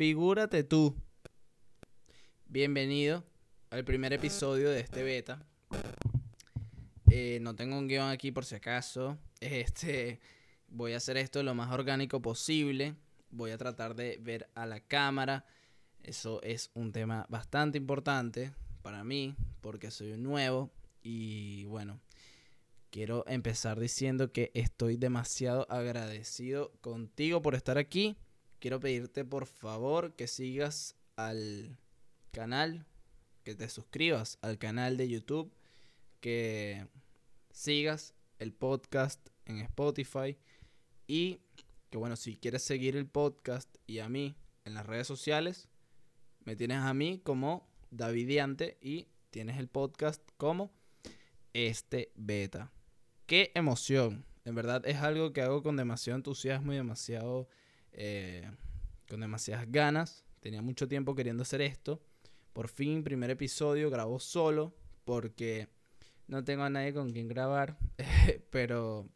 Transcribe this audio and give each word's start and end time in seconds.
Figúrate 0.00 0.64
tú. 0.64 0.96
Bienvenido 2.46 3.22
al 3.68 3.84
primer 3.84 4.14
episodio 4.14 4.70
de 4.70 4.80
este 4.80 5.02
beta. 5.02 5.46
Eh, 7.10 7.38
no 7.42 7.54
tengo 7.54 7.76
un 7.76 7.86
guion 7.86 8.08
aquí 8.08 8.32
por 8.32 8.46
si 8.46 8.54
acaso. 8.54 9.18
Este, 9.40 10.18
voy 10.68 10.94
a 10.94 10.96
hacer 10.96 11.18
esto 11.18 11.42
lo 11.42 11.54
más 11.54 11.70
orgánico 11.70 12.22
posible. 12.22 12.94
Voy 13.28 13.50
a 13.50 13.58
tratar 13.58 13.94
de 13.94 14.16
ver 14.22 14.48
a 14.54 14.64
la 14.64 14.80
cámara. 14.80 15.44
Eso 16.02 16.40
es 16.42 16.70
un 16.72 16.92
tema 16.92 17.26
bastante 17.28 17.76
importante 17.76 18.54
para 18.80 19.04
mí 19.04 19.36
porque 19.60 19.90
soy 19.90 20.12
un 20.12 20.22
nuevo 20.22 20.70
y 21.02 21.66
bueno, 21.66 22.00
quiero 22.88 23.22
empezar 23.28 23.78
diciendo 23.78 24.32
que 24.32 24.50
estoy 24.54 24.96
demasiado 24.96 25.70
agradecido 25.70 26.72
contigo 26.80 27.42
por 27.42 27.54
estar 27.54 27.76
aquí. 27.76 28.16
Quiero 28.60 28.78
pedirte 28.78 29.24
por 29.24 29.46
favor 29.46 30.12
que 30.12 30.26
sigas 30.26 30.94
al 31.16 31.78
canal, 32.30 32.84
que 33.42 33.54
te 33.54 33.70
suscribas 33.70 34.38
al 34.42 34.58
canal 34.58 34.98
de 34.98 35.08
YouTube, 35.08 35.50
que 36.20 36.86
sigas 37.50 38.12
el 38.38 38.52
podcast 38.52 39.30
en 39.46 39.60
Spotify 39.60 40.36
y 41.06 41.40
que 41.88 41.96
bueno, 41.96 42.16
si 42.16 42.36
quieres 42.36 42.62
seguir 42.62 42.96
el 42.96 43.06
podcast 43.06 43.74
y 43.86 44.00
a 44.00 44.10
mí 44.10 44.36
en 44.66 44.74
las 44.74 44.84
redes 44.84 45.06
sociales, 45.06 45.70
me 46.44 46.54
tienes 46.54 46.80
a 46.80 46.92
mí 46.92 47.18
como 47.24 47.66
Davidiante 47.90 48.76
y 48.82 49.08
tienes 49.30 49.58
el 49.58 49.68
podcast 49.68 50.20
como 50.36 50.70
este 51.54 52.12
beta. 52.14 52.70
Qué 53.24 53.52
emoción. 53.54 54.26
En 54.44 54.54
verdad 54.54 54.86
es 54.86 54.98
algo 54.98 55.32
que 55.32 55.40
hago 55.40 55.62
con 55.62 55.76
demasiado 55.76 56.18
entusiasmo 56.18 56.74
y 56.74 56.76
demasiado... 56.76 57.48
Eh, 57.92 58.50
con 59.08 59.20
demasiadas 59.20 59.70
ganas. 59.70 60.24
Tenía 60.40 60.62
mucho 60.62 60.88
tiempo 60.88 61.14
queriendo 61.14 61.42
hacer 61.42 61.60
esto. 61.60 62.00
Por 62.52 62.68
fin, 62.68 63.02
primer 63.02 63.30
episodio, 63.30 63.90
grabo 63.90 64.18
solo 64.20 64.74
porque 65.04 65.68
no 66.28 66.44
tengo 66.44 66.62
a 66.62 66.70
nadie 66.70 66.94
con 66.94 67.12
quien 67.12 67.28
grabar. 67.28 67.76
pero 68.50 69.08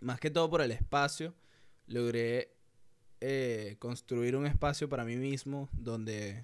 más 0.00 0.20
que 0.20 0.30
todo 0.30 0.50
por 0.50 0.60
el 0.60 0.72
espacio, 0.72 1.34
logré 1.86 2.54
eh, 3.20 3.76
construir 3.78 4.36
un 4.36 4.46
espacio 4.46 4.88
para 4.88 5.04
mí 5.04 5.16
mismo 5.16 5.68
donde 5.72 6.42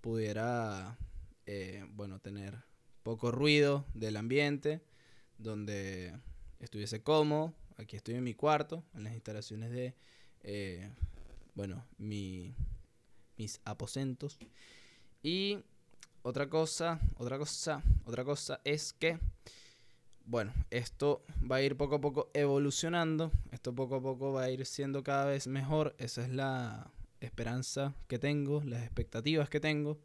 pudiera, 0.00 0.98
eh, 1.46 1.84
bueno, 1.90 2.20
tener 2.20 2.62
poco 3.02 3.30
ruido 3.30 3.86
del 3.94 4.16
ambiente, 4.16 4.82
donde 5.38 6.14
estuviese 6.58 7.02
cómodo. 7.02 7.54
Aquí 7.76 7.96
estoy 7.96 8.16
en 8.16 8.24
mi 8.24 8.34
cuarto, 8.34 8.84
en 8.94 9.04
las 9.04 9.14
instalaciones 9.14 9.70
de, 9.70 9.94
eh, 10.42 10.90
bueno, 11.54 11.84
mi, 11.98 12.54
mis 13.36 13.60
aposentos. 13.64 14.38
Y 15.22 15.58
otra 16.22 16.48
cosa, 16.48 17.00
otra 17.16 17.38
cosa, 17.38 17.82
otra 18.04 18.24
cosa 18.24 18.60
es 18.64 18.92
que, 18.92 19.18
bueno, 20.24 20.52
esto 20.70 21.24
va 21.50 21.56
a 21.56 21.62
ir 21.62 21.76
poco 21.76 21.96
a 21.96 22.00
poco 22.00 22.30
evolucionando. 22.34 23.30
Esto 23.52 23.74
poco 23.74 23.96
a 23.96 24.02
poco 24.02 24.32
va 24.32 24.44
a 24.44 24.50
ir 24.50 24.64
siendo 24.66 25.02
cada 25.02 25.26
vez 25.26 25.46
mejor. 25.46 25.94
Esa 25.98 26.22
es 26.22 26.30
la 26.30 26.90
esperanza 27.20 27.94
que 28.08 28.18
tengo, 28.18 28.62
las 28.64 28.82
expectativas 28.82 29.48
que 29.48 29.60
tengo. 29.60 29.98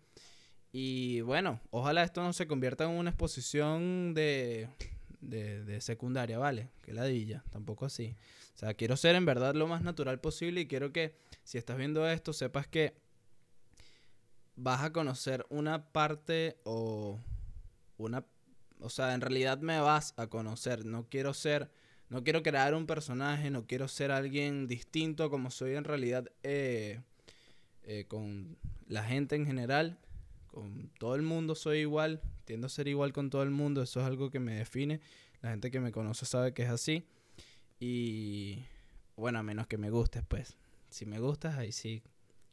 Y 0.72 1.22
bueno, 1.22 1.62
ojalá 1.72 2.04
esto 2.04 2.22
no 2.22 2.34
se 2.34 2.48
convierta 2.48 2.84
en 2.84 2.92
una 2.92 3.12
exposición 3.12 4.14
de, 4.14 4.68
de, 5.22 5.82
secundaria, 5.82 6.38
¿vale? 6.38 6.70
Que 6.82 6.94
ladilla, 6.94 7.44
tampoco 7.50 7.86
así. 7.86 8.16
O 8.56 8.58
sea, 8.58 8.74
quiero 8.74 8.96
ser 8.96 9.16
en 9.16 9.26
verdad 9.26 9.54
lo 9.54 9.68
más 9.68 9.82
natural 9.82 10.22
posible 10.22 10.62
y 10.62 10.68
quiero 10.68 10.94
que 10.94 11.14
si 11.44 11.58
estás 11.58 11.78
viendo 11.78 12.08
esto 12.10 12.32
sepas 12.32 12.68
que 12.68 12.96
vas 14.56 14.82
a 14.82 14.94
conocer 14.94 15.46
una 15.50 15.92
parte 15.92 16.58
o 16.64 17.20
una... 17.98 18.26
O 18.80 18.90
sea, 18.90 19.14
en 19.14 19.20
realidad 19.20 19.60
me 19.60 19.80
vas 19.82 20.14
a 20.16 20.28
conocer. 20.28 20.86
No 20.86 21.08
quiero 21.10 21.34
ser... 21.34 21.70
No 22.08 22.24
quiero 22.24 22.44
crear 22.44 22.76
un 22.76 22.86
personaje, 22.86 23.50
no 23.50 23.66
quiero 23.66 23.88
ser 23.88 24.12
alguien 24.12 24.68
distinto 24.68 25.32
como 25.32 25.50
soy 25.50 25.74
en 25.74 25.84
realidad 25.84 26.30
eh, 26.44 27.02
eh, 27.82 28.06
con 28.08 28.58
la 28.88 29.04
gente 29.04 29.36
en 29.36 29.48
general. 29.48 29.98
Con 30.48 30.92
todo 31.00 31.16
el 31.16 31.24
mundo 31.24 31.56
soy 31.56 31.80
igual, 31.80 32.22
tiendo 32.46 32.68
a 32.68 32.70
ser 32.70 32.88
igual 32.88 33.12
con 33.12 33.32
todo 33.32 33.42
el 33.42 33.50
mundo, 33.50 33.82
eso 33.82 34.00
es 34.00 34.06
algo 34.06 34.30
que 34.30 34.40
me 34.40 34.54
define. 34.54 35.02
La 35.42 35.50
gente 35.50 35.72
que 35.72 35.80
me 35.80 35.92
conoce 35.92 36.26
sabe 36.28 36.54
que 36.54 36.62
es 36.62 36.70
así. 36.70 37.06
Y 37.80 38.64
bueno, 39.16 39.40
a 39.40 39.44
menos 39.44 39.68
que 39.68 39.78
me 39.78 39.90
gustes, 39.90 40.24
pues. 40.28 40.58
Si 40.90 41.06
me 41.06 41.20
gustas, 41.20 41.58
ahí 41.58 41.72
sí, 41.72 42.02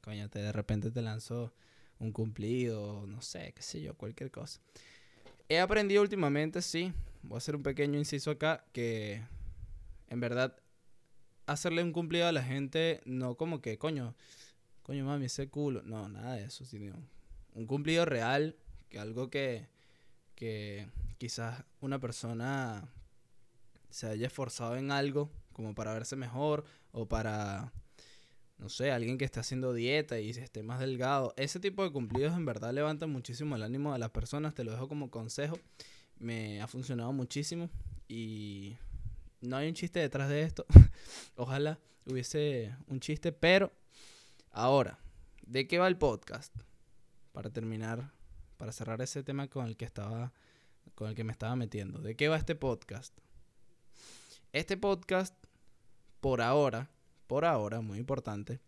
coño, 0.00 0.28
te, 0.28 0.40
de 0.40 0.52
repente 0.52 0.90
te 0.90 1.02
lanzo 1.02 1.52
un 1.98 2.12
cumplido, 2.12 3.06
no 3.06 3.22
sé, 3.22 3.52
qué 3.54 3.62
sé 3.62 3.80
yo, 3.80 3.94
cualquier 3.94 4.30
cosa. 4.30 4.60
He 5.48 5.60
aprendido 5.60 6.02
últimamente, 6.02 6.62
sí, 6.62 6.92
voy 7.22 7.36
a 7.36 7.38
hacer 7.38 7.56
un 7.56 7.62
pequeño 7.62 7.98
inciso 7.98 8.30
acá, 8.30 8.64
que 8.72 9.22
en 10.08 10.20
verdad 10.20 10.56
hacerle 11.46 11.82
un 11.82 11.92
cumplido 11.92 12.26
a 12.26 12.32
la 12.32 12.42
gente, 12.42 13.00
no 13.04 13.36
como 13.36 13.60
que, 13.60 13.78
coño, 13.78 14.14
coño 14.82 15.04
mami, 15.04 15.26
ese 15.26 15.48
culo, 15.48 15.82
no, 15.82 16.08
nada 16.08 16.34
de 16.34 16.44
eso, 16.44 16.64
sino 16.64 16.94
un 17.54 17.66
cumplido 17.66 18.04
real, 18.04 18.56
que 18.88 18.98
algo 18.98 19.30
que, 19.30 19.68
que 20.34 20.88
quizás 21.18 21.64
una 21.80 22.00
persona 22.00 22.88
se 23.92 24.08
haya 24.08 24.26
esforzado 24.26 24.76
en 24.76 24.90
algo 24.90 25.30
como 25.52 25.74
para 25.74 25.92
verse 25.92 26.16
mejor 26.16 26.64
o 26.90 27.06
para, 27.06 27.72
no 28.58 28.68
sé, 28.68 28.90
alguien 28.90 29.18
que 29.18 29.24
esté 29.24 29.40
haciendo 29.40 29.72
dieta 29.72 30.18
y 30.18 30.30
esté 30.30 30.62
más 30.62 30.80
delgado. 30.80 31.34
Ese 31.36 31.60
tipo 31.60 31.84
de 31.84 31.92
cumplidos 31.92 32.36
en 32.36 32.44
verdad 32.44 32.72
levantan 32.72 33.10
muchísimo 33.10 33.54
el 33.56 33.62
ánimo 33.62 33.92
de 33.92 33.98
las 33.98 34.10
personas, 34.10 34.54
te 34.54 34.64
lo 34.64 34.72
dejo 34.72 34.88
como 34.88 35.10
consejo. 35.10 35.58
Me 36.18 36.60
ha 36.60 36.66
funcionado 36.66 37.12
muchísimo 37.12 37.70
y 38.08 38.76
no 39.40 39.56
hay 39.56 39.68
un 39.68 39.74
chiste 39.74 40.00
detrás 40.00 40.28
de 40.28 40.42
esto. 40.42 40.66
Ojalá 41.36 41.78
hubiese 42.06 42.74
un 42.88 43.00
chiste, 43.00 43.32
pero 43.32 43.72
ahora, 44.50 44.98
¿de 45.46 45.68
qué 45.68 45.78
va 45.78 45.88
el 45.88 45.98
podcast? 45.98 46.52
para 47.32 47.50
terminar, 47.50 48.12
para 48.56 48.72
cerrar 48.72 49.00
ese 49.02 49.22
tema 49.22 49.48
con 49.48 49.66
el 49.66 49.76
que 49.76 49.84
estaba, 49.84 50.32
con 50.94 51.08
el 51.08 51.14
que 51.14 51.24
me 51.24 51.32
estaba 51.32 51.56
metiendo. 51.56 52.00
¿De 52.00 52.14
qué 52.14 52.28
va 52.28 52.36
este 52.36 52.54
podcast? 52.54 53.18
Este 54.52 54.76
podcast, 54.76 55.34
por 56.20 56.42
ahora, 56.42 56.90
por 57.26 57.46
ahora, 57.46 57.80
muy 57.80 57.98
importante, 57.98 58.60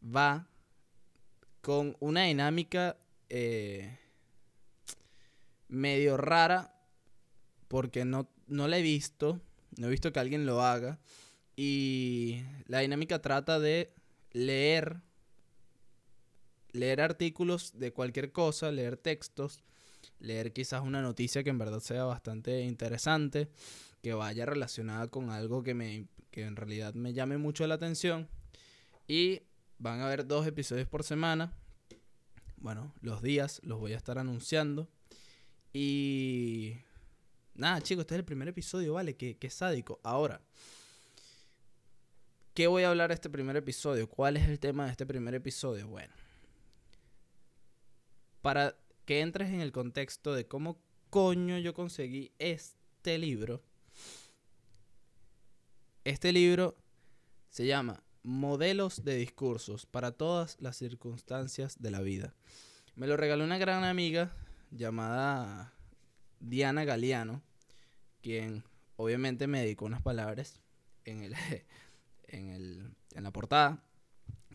va 0.00 0.46
con 1.60 1.96
una 1.98 2.22
dinámica 2.22 2.96
eh, 3.28 3.98
medio 5.66 6.16
rara, 6.16 6.80
porque 7.66 8.04
no, 8.04 8.28
no 8.46 8.68
la 8.68 8.78
he 8.78 8.82
visto, 8.82 9.40
no 9.76 9.88
he 9.88 9.90
visto 9.90 10.12
que 10.12 10.20
alguien 10.20 10.46
lo 10.46 10.62
haga, 10.62 11.00
y 11.56 12.44
la 12.66 12.78
dinámica 12.78 13.20
trata 13.20 13.58
de 13.58 13.92
leer 14.30 15.02
leer 16.70 17.00
artículos 17.00 17.78
de 17.78 17.92
cualquier 17.92 18.30
cosa, 18.30 18.70
leer 18.70 18.96
textos, 18.96 19.62
leer 20.20 20.52
quizás 20.52 20.82
una 20.82 21.02
noticia 21.02 21.42
que 21.42 21.50
en 21.50 21.58
verdad 21.58 21.80
sea 21.80 22.04
bastante 22.04 22.62
interesante, 22.62 23.48
que 24.02 24.14
vaya 24.14 24.44
relacionada 24.44 25.06
con 25.08 25.30
algo 25.30 25.62
que, 25.62 25.74
me, 25.74 26.08
que 26.30 26.44
en 26.44 26.56
realidad 26.56 26.94
me 26.94 27.12
llame 27.12 27.38
mucho 27.38 27.66
la 27.66 27.74
atención. 27.74 28.28
Y 29.06 29.42
van 29.78 30.00
a 30.00 30.06
haber 30.06 30.26
dos 30.26 30.46
episodios 30.46 30.88
por 30.88 31.04
semana. 31.04 31.56
Bueno, 32.56 32.92
los 33.00 33.22
días 33.22 33.60
los 33.64 33.78
voy 33.78 33.92
a 33.92 33.96
estar 33.96 34.18
anunciando. 34.18 34.88
Y... 35.72 36.76
Nada, 37.54 37.80
chicos, 37.80 38.02
este 38.02 38.14
es 38.14 38.18
el 38.20 38.24
primer 38.24 38.48
episodio, 38.48 38.94
¿vale? 38.94 39.14
Qué, 39.14 39.36
qué 39.36 39.50
sádico. 39.50 40.00
Ahora, 40.02 40.40
¿qué 42.54 42.66
voy 42.66 42.82
a 42.82 42.88
hablar 42.88 43.12
este 43.12 43.28
primer 43.28 43.56
episodio? 43.56 44.08
¿Cuál 44.08 44.36
es 44.36 44.48
el 44.48 44.58
tema 44.58 44.86
de 44.86 44.92
este 44.92 45.04
primer 45.04 45.34
episodio? 45.34 45.86
Bueno, 45.86 46.14
para 48.40 48.74
que 49.04 49.20
entres 49.20 49.50
en 49.50 49.60
el 49.60 49.70
contexto 49.70 50.32
de 50.32 50.46
cómo 50.46 50.80
coño 51.10 51.58
yo 51.58 51.74
conseguí 51.74 52.32
este 52.38 53.18
libro. 53.18 53.62
Este 56.04 56.32
libro 56.32 56.76
se 57.48 57.64
llama 57.64 58.02
Modelos 58.24 59.04
de 59.04 59.14
Discursos 59.14 59.86
para 59.86 60.10
todas 60.10 60.56
las 60.58 60.76
circunstancias 60.76 61.80
de 61.80 61.92
la 61.92 62.00
vida. 62.00 62.34
Me 62.96 63.06
lo 63.06 63.16
regaló 63.16 63.44
una 63.44 63.56
gran 63.56 63.84
amiga 63.84 64.34
llamada 64.72 65.72
Diana 66.40 66.84
Galeano, 66.84 67.40
quien 68.20 68.64
obviamente 68.96 69.46
me 69.46 69.60
dedicó 69.60 69.84
unas 69.84 70.02
palabras 70.02 70.60
en, 71.04 71.22
el, 71.22 71.36
en, 72.24 72.48
el, 72.48 72.90
en 73.14 73.22
la 73.22 73.30
portada 73.30 73.80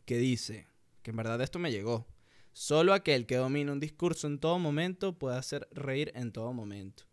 que 0.04 0.18
dice 0.18 0.68
que 1.02 1.12
en 1.12 1.18
verdad 1.18 1.40
esto 1.40 1.60
me 1.60 1.72
llegó. 1.72 2.06
Solo 2.52 2.94
aquel 2.94 3.26
que 3.26 3.38
domina 3.38 3.72
un 3.72 3.80
discurso 3.80 4.28
en 4.28 4.40
todo 4.40 4.60
momento 4.60 5.18
puede 5.18 5.38
hacer 5.38 5.70
reír 5.72 6.12
en 6.14 6.34
todo 6.34 6.52
momento. 6.52 7.04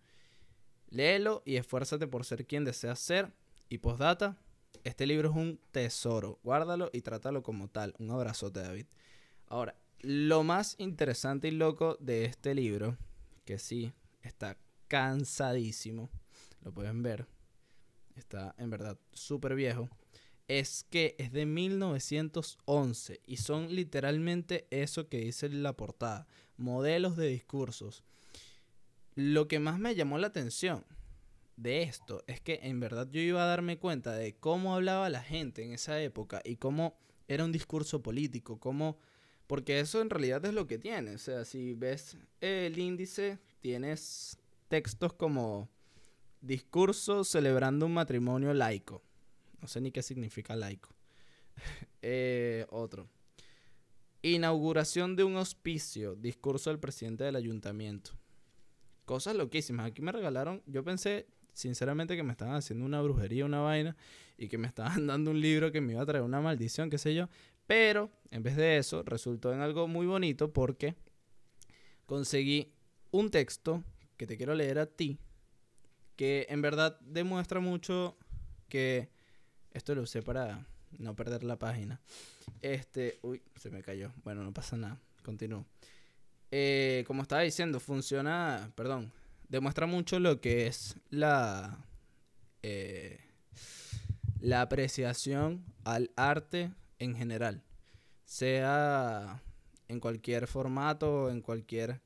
Léelo 0.88 1.44
y 1.46 1.54
esfuérzate 1.54 2.08
por 2.08 2.24
ser 2.24 2.46
quien 2.46 2.64
deseas 2.64 2.98
ser. 2.98 3.32
Y 3.68 3.78
postdata, 3.78 4.36
este 4.84 5.06
libro 5.06 5.30
es 5.30 5.36
un 5.36 5.60
tesoro. 5.70 6.38
Guárdalo 6.42 6.90
y 6.92 7.00
trátalo 7.00 7.42
como 7.42 7.68
tal. 7.68 7.94
Un 7.98 8.10
abrazote, 8.10 8.60
David. 8.60 8.86
Ahora, 9.46 9.76
lo 10.00 10.42
más 10.42 10.76
interesante 10.78 11.48
y 11.48 11.52
loco 11.52 11.96
de 12.00 12.26
este 12.26 12.54
libro, 12.54 12.98
que 13.44 13.58
sí, 13.58 13.92
está 14.22 14.58
cansadísimo, 14.88 16.10
lo 16.62 16.72
pueden 16.72 17.02
ver, 17.02 17.26
está 18.16 18.54
en 18.58 18.70
verdad 18.70 18.98
súper 19.12 19.54
viejo, 19.54 19.88
es 20.46 20.84
que 20.90 21.16
es 21.18 21.32
de 21.32 21.46
1911 21.46 23.20
y 23.26 23.38
son 23.38 23.74
literalmente 23.74 24.66
eso 24.70 25.08
que 25.08 25.18
dice 25.18 25.48
la 25.48 25.74
portada, 25.74 26.26
modelos 26.56 27.16
de 27.16 27.28
discursos. 27.28 28.04
Lo 29.14 29.48
que 29.48 29.58
más 29.58 29.78
me 29.78 29.94
llamó 29.94 30.18
la 30.18 30.26
atención 30.26 30.84
de 31.56 31.82
esto 31.82 32.22
es 32.26 32.40
que 32.40 32.60
en 32.62 32.80
verdad 32.80 33.08
yo 33.10 33.20
iba 33.20 33.42
a 33.42 33.46
darme 33.46 33.78
cuenta 33.78 34.12
de 34.12 34.34
cómo 34.34 34.74
hablaba 34.74 35.08
la 35.08 35.22
gente 35.22 35.64
en 35.64 35.72
esa 35.72 36.00
época 36.00 36.40
y 36.44 36.56
cómo 36.56 36.96
era 37.28 37.44
un 37.44 37.52
discurso 37.52 38.02
político, 38.02 38.58
cómo 38.58 38.98
porque 39.46 39.80
eso 39.80 40.00
en 40.00 40.10
realidad 40.10 40.44
es 40.46 40.54
lo 40.54 40.66
que 40.66 40.78
tiene, 40.78 41.14
o 41.14 41.18
sea, 41.18 41.44
si 41.44 41.74
ves 41.74 42.16
el 42.40 42.78
índice 42.78 43.38
tienes 43.60 44.38
textos 44.68 45.12
como 45.12 45.70
discurso 46.40 47.24
celebrando 47.24 47.86
un 47.86 47.94
matrimonio 47.94 48.52
laico. 48.52 49.02
No 49.60 49.68
sé 49.68 49.80
ni 49.80 49.90
qué 49.90 50.02
significa 50.02 50.56
laico. 50.56 50.90
Eh, 52.06 52.66
otro. 52.68 53.08
Inauguración 54.20 55.16
de 55.16 55.24
un 55.24 55.36
hospicio. 55.36 56.14
Discurso 56.16 56.68
del 56.68 56.78
presidente 56.78 57.24
del 57.24 57.34
ayuntamiento. 57.34 58.10
Cosas 59.06 59.36
loquísimas. 59.36 59.86
Aquí 59.86 60.02
me 60.02 60.12
regalaron. 60.12 60.62
Yo 60.66 60.84
pensé, 60.84 61.26
sinceramente, 61.54 62.16
que 62.16 62.22
me 62.22 62.32
estaban 62.32 62.54
haciendo 62.54 62.84
una 62.84 63.00
brujería, 63.00 63.44
una 63.46 63.60
vaina. 63.60 63.96
Y 64.36 64.48
que 64.48 64.58
me 64.58 64.66
estaban 64.68 65.06
dando 65.06 65.30
un 65.30 65.40
libro 65.40 65.72
que 65.72 65.80
me 65.80 65.94
iba 65.94 66.02
a 66.02 66.06
traer 66.06 66.24
una 66.24 66.40
maldición, 66.40 66.90
qué 66.90 66.98
sé 66.98 67.14
yo. 67.14 67.28
Pero, 67.66 68.10
en 68.30 68.42
vez 68.42 68.56
de 68.56 68.76
eso, 68.76 69.02
resultó 69.04 69.54
en 69.54 69.60
algo 69.60 69.88
muy 69.88 70.06
bonito 70.06 70.52
porque 70.52 70.94
conseguí 72.04 72.74
un 73.10 73.30
texto 73.30 73.82
que 74.16 74.26
te 74.26 74.36
quiero 74.36 74.54
leer 74.54 74.78
a 74.78 74.86
ti. 74.86 75.18
Que 76.16 76.46
en 76.50 76.62
verdad 76.62 77.00
demuestra 77.00 77.58
mucho 77.58 78.16
que 78.68 79.08
esto 79.72 79.94
lo 79.94 80.02
usé 80.02 80.22
para 80.22 80.66
no 80.98 81.16
perder 81.16 81.42
la 81.42 81.58
página. 81.58 82.00
Este, 82.60 83.18
uy, 83.22 83.42
se 83.56 83.70
me 83.70 83.82
cayó. 83.82 84.12
Bueno, 84.22 84.44
no 84.44 84.52
pasa 84.52 84.76
nada. 84.76 85.00
Continúo. 85.22 85.64
Eh, 86.50 87.02
como 87.06 87.22
estaba 87.22 87.42
diciendo, 87.42 87.80
funciona, 87.80 88.70
perdón, 88.76 89.10
demuestra 89.48 89.86
mucho 89.86 90.18
lo 90.18 90.40
que 90.40 90.66
es 90.66 90.96
la, 91.10 91.86
eh, 92.62 93.20
la 94.40 94.62
apreciación 94.62 95.64
al 95.84 96.10
arte 96.16 96.72
en 96.98 97.14
general. 97.14 97.62
Sea 98.24 99.42
en 99.88 100.00
cualquier 100.00 100.46
formato, 100.46 101.30
en 101.30 101.40
cualquier, 101.40 102.00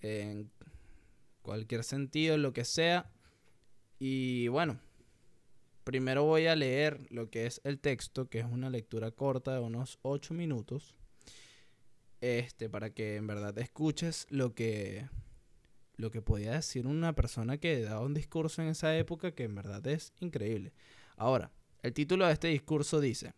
en 0.00 0.50
cualquier 1.42 1.84
sentido, 1.84 2.36
lo 2.36 2.52
que 2.52 2.64
sea. 2.64 3.10
Y 3.98 4.48
bueno, 4.48 4.78
Primero 5.88 6.24
voy 6.24 6.46
a 6.46 6.54
leer 6.54 6.98
lo 7.08 7.30
que 7.30 7.46
es 7.46 7.62
el 7.64 7.78
texto, 7.78 8.28
que 8.28 8.40
es 8.40 8.44
una 8.44 8.68
lectura 8.68 9.10
corta 9.10 9.54
de 9.54 9.60
unos 9.60 9.98
8 10.02 10.34
minutos. 10.34 10.94
Este, 12.20 12.68
para 12.68 12.90
que 12.90 13.16
en 13.16 13.26
verdad 13.26 13.56
escuches 13.56 14.26
lo 14.28 14.52
que 14.54 15.08
lo 15.98 16.10
que 16.10 16.22
podía 16.22 16.52
decir 16.52 16.86
una 16.86 17.14
persona 17.14 17.58
que 17.58 17.82
daba 17.82 18.00
un 18.00 18.14
discurso 18.14 18.62
en 18.62 18.68
esa 18.68 18.96
época 18.96 19.32
que 19.32 19.44
en 19.44 19.54
verdad 19.54 19.86
es 19.86 20.14
increíble. 20.20 20.72
Ahora, 21.16 21.50
el 21.82 21.92
título 21.92 22.26
de 22.26 22.32
este 22.32 22.48
discurso 22.48 23.00
dice: 23.00 23.34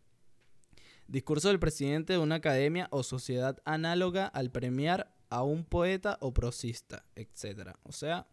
Discurso 1.09 1.49
del 1.49 1.59
presidente 1.59 2.13
de 2.13 2.19
una 2.19 2.37
academia 2.37 2.87
o 2.93 3.03
sociedad 3.03 3.61
análoga 3.65 4.27
al 4.27 4.51
premiar 4.51 5.13
a 5.31 5.43
un 5.43 5.65
poeta 5.65 6.19
o 6.21 6.33
prosista, 6.35 7.05
etc. 7.17 7.71
O 7.83 7.93
sea, 7.93 8.29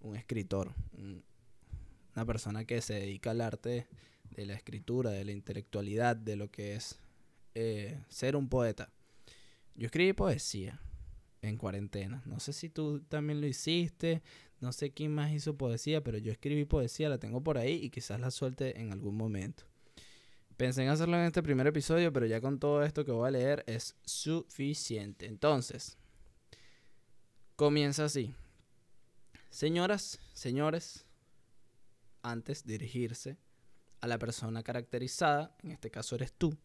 un 0.00 0.14
escritor, 0.14 0.72
un, 0.92 1.24
una 2.14 2.24
persona 2.24 2.64
que 2.64 2.80
se 2.80 2.94
dedica 2.94 3.32
al 3.32 3.40
arte 3.40 3.88
de 4.30 4.46
la 4.46 4.54
escritura, 4.54 5.10
de 5.10 5.24
la 5.24 5.32
intelectualidad, 5.32 6.14
de 6.14 6.36
lo 6.36 6.50
que 6.50 6.76
es 6.76 7.00
eh, 7.54 8.00
ser 8.08 8.36
un 8.36 8.48
poeta. 8.48 8.92
Yo 9.74 9.86
escribí 9.86 10.12
poesía 10.12 10.80
en 11.48 11.56
cuarentena. 11.56 12.22
No 12.26 12.40
sé 12.40 12.52
si 12.52 12.68
tú 12.68 13.00
también 13.00 13.40
lo 13.40 13.46
hiciste, 13.46 14.22
no 14.60 14.72
sé 14.72 14.92
quién 14.92 15.14
más 15.14 15.32
hizo 15.32 15.56
poesía, 15.56 16.02
pero 16.02 16.18
yo 16.18 16.32
escribí 16.32 16.64
poesía, 16.64 17.08
la 17.08 17.18
tengo 17.18 17.42
por 17.42 17.58
ahí 17.58 17.74
y 17.74 17.90
quizás 17.90 18.20
la 18.20 18.30
suelte 18.30 18.80
en 18.80 18.92
algún 18.92 19.16
momento. 19.16 19.64
Pensé 20.56 20.82
en 20.82 20.88
hacerlo 20.88 21.16
en 21.16 21.24
este 21.24 21.42
primer 21.42 21.66
episodio, 21.66 22.12
pero 22.12 22.26
ya 22.26 22.40
con 22.40 22.58
todo 22.58 22.82
esto 22.82 23.04
que 23.04 23.12
voy 23.12 23.28
a 23.28 23.32
leer 23.32 23.64
es 23.66 23.96
suficiente. 24.04 25.26
Entonces, 25.26 25.98
comienza 27.56 28.04
así. 28.04 28.32
Señoras, 29.50 30.20
señores, 30.32 31.06
antes 32.22 32.64
dirigirse 32.64 33.36
a 34.00 34.06
la 34.06 34.18
persona 34.18 34.62
caracterizada, 34.62 35.56
en 35.62 35.72
este 35.72 35.90
caso 35.90 36.14
eres 36.14 36.32
tú, 36.32 36.56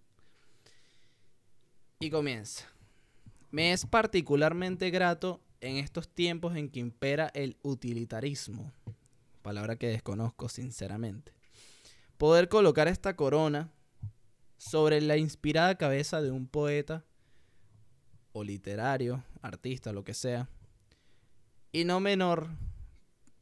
y 1.99 2.09
comienza. 2.09 2.65
Me 3.51 3.73
es 3.73 3.85
particularmente 3.85 4.89
grato 4.89 5.41
en 5.61 5.77
estos 5.77 6.07
tiempos 6.07 6.55
en 6.55 6.69
que 6.69 6.79
impera 6.79 7.31
el 7.33 7.57
utilitarismo, 7.63 8.71
palabra 9.41 9.75
que 9.75 9.87
desconozco 9.87 10.49
sinceramente, 10.49 11.33
poder 12.17 12.47
colocar 12.47 12.87
esta 12.87 13.15
corona 13.15 13.71
sobre 14.57 15.01
la 15.01 15.17
inspirada 15.17 15.75
cabeza 15.75 16.21
de 16.21 16.31
un 16.31 16.47
poeta 16.47 17.05
o 18.31 18.43
literario, 18.43 19.23
artista, 19.41 19.91
lo 19.91 20.03
que 20.03 20.13
sea, 20.13 20.49
y 21.71 21.85
no 21.85 21.99
menor 21.99 22.49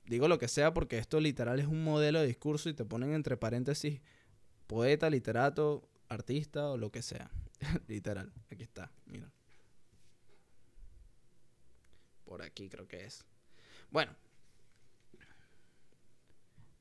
digo 0.07 0.27
lo 0.27 0.39
que 0.39 0.47
sea 0.47 0.73
porque 0.73 0.97
esto 0.97 1.19
literal 1.19 1.59
es 1.59 1.67
un 1.67 1.83
modelo 1.83 2.19
de 2.19 2.27
discurso 2.27 2.69
y 2.69 2.73
te 2.73 2.85
ponen 2.85 3.13
entre 3.13 3.37
paréntesis 3.37 4.01
poeta, 4.67 5.09
literato, 5.09 5.89
artista 6.09 6.69
o 6.69 6.77
lo 6.77 6.91
que 6.91 7.01
sea. 7.01 7.31
literal, 7.87 8.33
aquí 8.51 8.63
está, 8.63 8.91
mira. 9.05 9.31
Por 12.27 12.41
aquí 12.41 12.67
creo 12.67 12.87
que 12.87 13.05
es. 13.05 13.25
Bueno. 13.89 14.13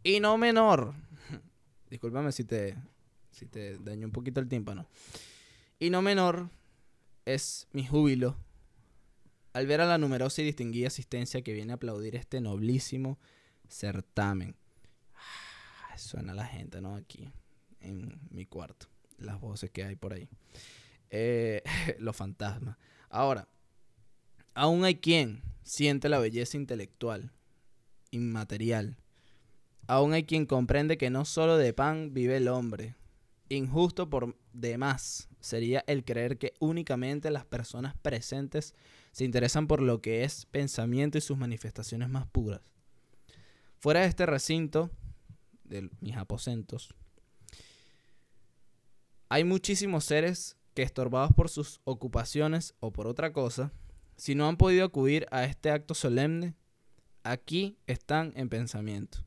Y 0.02 0.18
no 0.18 0.36
menor. 0.36 0.94
Discúlpame 1.90 2.32
si 2.32 2.44
te, 2.44 2.76
si 3.30 3.46
te 3.46 3.78
daño 3.78 4.06
un 4.06 4.12
poquito 4.12 4.40
el 4.40 4.48
tímpano. 4.48 4.88
Y 5.78 5.90
no 5.90 6.02
menor 6.02 6.50
es 7.24 7.68
mi 7.72 7.86
júbilo 7.86 8.36
al 9.52 9.66
ver 9.66 9.80
a 9.80 9.86
la 9.86 9.98
numerosa 9.98 10.42
y 10.42 10.44
distinguida 10.44 10.88
asistencia 10.88 11.42
que 11.42 11.52
viene 11.52 11.72
a 11.72 11.76
aplaudir 11.76 12.16
este 12.16 12.40
noblísimo 12.40 13.18
certamen. 13.68 14.56
Ah, 15.14 15.96
suena 15.96 16.34
la 16.34 16.44
gente, 16.44 16.80
¿no? 16.80 16.96
Aquí, 16.96 17.32
en 17.80 18.18
mi 18.30 18.46
cuarto. 18.46 18.88
Las 19.18 19.40
voces 19.40 19.70
que 19.70 19.84
hay 19.84 19.96
por 19.96 20.12
ahí. 20.12 20.28
Eh, 21.08 21.62
los 22.00 22.16
fantasmas. 22.16 22.76
Ahora, 23.08 23.48
aún 24.56 24.84
hay 24.84 24.96
quien 24.96 25.42
siente 25.62 26.08
la 26.08 26.18
belleza 26.18 26.56
intelectual, 26.56 27.30
inmaterial. 28.10 28.96
Aún 29.86 30.14
hay 30.14 30.24
quien 30.24 30.46
comprende 30.46 30.96
que 30.96 31.10
no 31.10 31.24
solo 31.24 31.58
de 31.58 31.74
pan 31.74 32.14
vive 32.14 32.38
el 32.38 32.48
hombre. 32.48 32.96
Injusto 33.50 34.08
por 34.08 34.34
demás 34.54 35.28
sería 35.40 35.84
el 35.86 36.04
creer 36.04 36.38
que 36.38 36.54
únicamente 36.58 37.30
las 37.30 37.44
personas 37.44 37.94
presentes 37.98 38.74
se 39.12 39.24
interesan 39.24 39.66
por 39.68 39.82
lo 39.82 40.00
que 40.00 40.24
es 40.24 40.46
pensamiento 40.46 41.18
y 41.18 41.20
sus 41.20 41.36
manifestaciones 41.36 42.08
más 42.08 42.26
puras. 42.26 42.62
Fuera 43.78 44.00
de 44.00 44.06
este 44.06 44.24
recinto, 44.24 44.90
de 45.64 45.90
mis 46.00 46.16
aposentos, 46.16 46.94
hay 49.28 49.44
muchísimos 49.44 50.04
seres 50.04 50.56
que 50.72 50.82
estorbados 50.82 51.32
por 51.34 51.50
sus 51.50 51.80
ocupaciones 51.84 52.74
o 52.80 52.90
por 52.92 53.06
otra 53.06 53.32
cosa, 53.32 53.72
si 54.16 54.34
no 54.34 54.48
han 54.48 54.56
podido 54.56 54.84
acudir 54.84 55.26
a 55.30 55.44
este 55.44 55.70
acto 55.70 55.94
solemne, 55.94 56.54
aquí 57.22 57.78
están 57.86 58.32
en 58.36 58.48
pensamiento. 58.48 59.18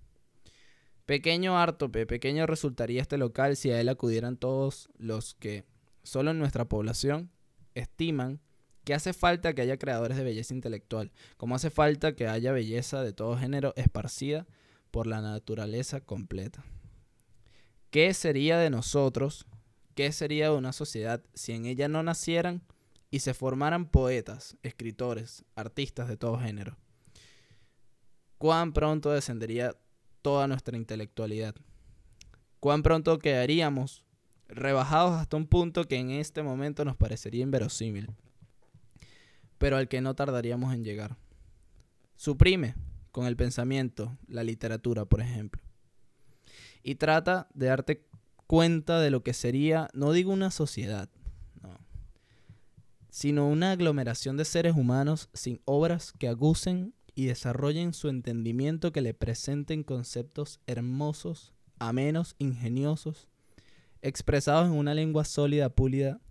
Pequeño 1.05 1.57
ártope, 1.57 2.05
pequeño 2.05 2.45
resultaría 2.45 3.01
este 3.01 3.17
local 3.17 3.55
si 3.55 3.71
a 3.71 3.81
él 3.81 3.89
acudieran 3.89 4.37
todos 4.37 4.89
los 4.97 5.33
que, 5.33 5.65
solo 6.03 6.31
en 6.31 6.39
nuestra 6.39 6.65
población, 6.65 7.31
estiman 7.73 8.39
que 8.83 8.93
hace 8.93 9.13
falta 9.13 9.53
que 9.53 9.61
haya 9.61 9.77
creadores 9.77 10.17
de 10.17 10.23
belleza 10.23 10.53
intelectual, 10.53 11.11
como 11.37 11.55
hace 11.55 11.69
falta 11.69 12.15
que 12.15 12.27
haya 12.27 12.51
belleza 12.51 13.03
de 13.03 13.13
todo 13.13 13.37
género 13.37 13.73
esparcida 13.75 14.47
por 14.91 15.07
la 15.07 15.21
naturaleza 15.21 15.99
completa. 16.01 16.63
¿Qué 17.91 18.13
sería 18.13 18.57
de 18.57 18.69
nosotros? 18.69 19.45
¿Qué 19.95 20.11
sería 20.11 20.49
de 20.49 20.57
una 20.57 20.73
sociedad 20.73 21.23
si 21.33 21.53
en 21.53 21.65
ella 21.65 21.87
no 21.87 22.03
nacieran 22.03 22.61
y 23.11 23.19
se 23.19 23.33
formaran 23.33 23.89
poetas, 23.89 24.57
escritores, 24.63 25.43
artistas 25.55 26.07
de 26.07 26.17
todo 26.17 26.39
género? 26.39 26.77
¿Cuán 28.37 28.73
pronto 28.73 29.11
descendería 29.11 29.75
toda 30.21 30.47
nuestra 30.47 30.77
intelectualidad? 30.77 31.55
¿Cuán 32.59 32.83
pronto 32.83 33.19
quedaríamos 33.19 34.05
rebajados 34.47 35.19
hasta 35.19 35.37
un 35.37 35.47
punto 35.47 35.85
que 35.85 35.97
en 35.97 36.11
este 36.11 36.43
momento 36.43 36.85
nos 36.85 36.95
parecería 36.95 37.43
inverosímil? 37.43 38.15
pero 39.59 39.77
al 39.77 39.87
que 39.87 40.01
no 40.01 40.15
tardaríamos 40.15 40.73
en 40.73 40.83
llegar. 40.83 41.17
Suprime 42.15 42.73
con 43.11 43.27
el 43.27 43.35
pensamiento 43.35 44.17
la 44.27 44.43
literatura, 44.43 45.05
por 45.05 45.21
ejemplo. 45.21 45.61
Y 46.81 46.95
trata 46.95 47.47
de 47.53 47.67
darte 47.67 48.07
cuenta 48.47 48.99
de 48.99 49.11
lo 49.11 49.21
que 49.21 49.33
sería, 49.33 49.89
no 49.93 50.11
digo 50.13 50.31
una 50.31 50.49
sociedad, 50.49 51.09
sino 53.09 53.47
una 53.47 53.71
aglomeración 53.71 54.37
de 54.37 54.45
seres 54.45 54.75
humanos 54.75 55.29
sin 55.33 55.61
obras 55.65 56.13
que 56.17 56.27
agucen 56.27 56.93
y 57.15 57.25
desarrollen 57.25 57.93
su 57.93 58.07
entendimiento 58.07 58.91
que 58.91 59.01
le 59.01 59.13
presenten 59.13 59.83
conceptos 59.83 60.59
hermosos, 60.67 61.53
amenos, 61.79 62.35
ingeniosos, 62.39 63.27
expresados 64.01 64.67
en 64.67 64.73
una 64.73 64.93
lengua 64.93 65.25
sólida, 65.25 65.69
pulida 65.69 66.21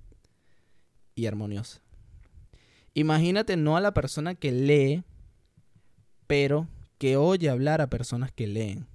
y 1.14 1.26
armoniosa. 1.26 1.82
Imagínate 2.94 3.56
no 3.56 3.76
a 3.76 3.80
la 3.80 3.92
persona 3.92 4.34
que 4.34 4.52
lee, 4.52 5.04
pero 6.26 6.68
que 6.98 7.16
oye 7.16 7.48
hablar 7.48 7.80
a 7.80 7.90
personas 7.90 8.32
que 8.32 8.46
leen, 8.46 8.86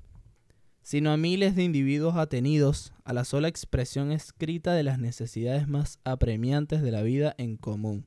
sino 0.84 1.12
a 1.12 1.18
miles 1.18 1.56
de 1.56 1.64
individuos 1.64 2.18
atenidos 2.18 2.94
a 3.06 3.14
la 3.14 3.24
sola 3.24 3.48
expresión 3.48 4.12
escrita 4.12 4.74
de 4.74 4.84
las 4.84 5.00
necesidades 5.00 5.68
más 5.68 6.00
apremiantes 6.04 6.82
de 6.82 6.92
la 6.92 7.02
vida 7.02 7.34
en 7.38 7.56
común. 7.56 8.06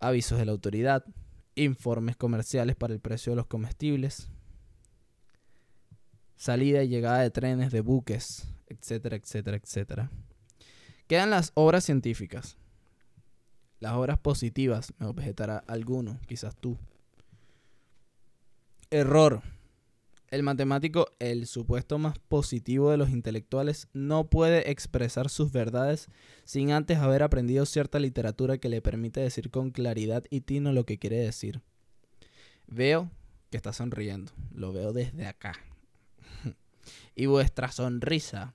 Avisos 0.00 0.38
de 0.38 0.44
la 0.44 0.52
autoridad, 0.52 1.04
informes 1.54 2.16
comerciales 2.16 2.74
para 2.74 2.92
el 2.92 3.00
precio 3.00 3.32
de 3.32 3.36
los 3.36 3.46
comestibles, 3.46 4.28
salida 6.36 6.82
y 6.82 6.88
llegada 6.88 7.20
de 7.20 7.30
trenes, 7.30 7.70
de 7.70 7.80
buques, 7.80 8.48
etcétera, 8.66 9.16
etcétera, 9.16 9.56
etcétera. 9.56 10.10
Quedan 11.06 11.30
las 11.30 11.52
obras 11.54 11.84
científicas. 11.84 12.56
Las 13.78 13.92
obras 13.92 14.18
positivas, 14.18 14.92
me 14.98 15.06
objetará 15.06 15.58
alguno, 15.66 16.18
quizás 16.26 16.56
tú. 16.56 16.78
Error. 18.90 19.42
El 20.34 20.42
matemático, 20.42 21.12
el 21.20 21.46
supuesto 21.46 21.96
más 22.00 22.18
positivo 22.18 22.90
de 22.90 22.96
los 22.96 23.10
intelectuales, 23.10 23.86
no 23.92 24.26
puede 24.26 24.68
expresar 24.68 25.30
sus 25.30 25.52
verdades 25.52 26.08
sin 26.42 26.72
antes 26.72 26.98
haber 26.98 27.22
aprendido 27.22 27.64
cierta 27.66 28.00
literatura 28.00 28.58
que 28.58 28.68
le 28.68 28.82
permite 28.82 29.20
decir 29.20 29.52
con 29.52 29.70
claridad 29.70 30.24
y 30.30 30.40
tino 30.40 30.72
lo 30.72 30.86
que 30.86 30.98
quiere 30.98 31.18
decir. 31.18 31.62
Veo 32.66 33.12
que 33.48 33.56
está 33.56 33.72
sonriendo, 33.72 34.32
lo 34.52 34.72
veo 34.72 34.92
desde 34.92 35.28
acá. 35.28 35.52
y 37.14 37.26
vuestra 37.26 37.70
sonrisa 37.70 38.54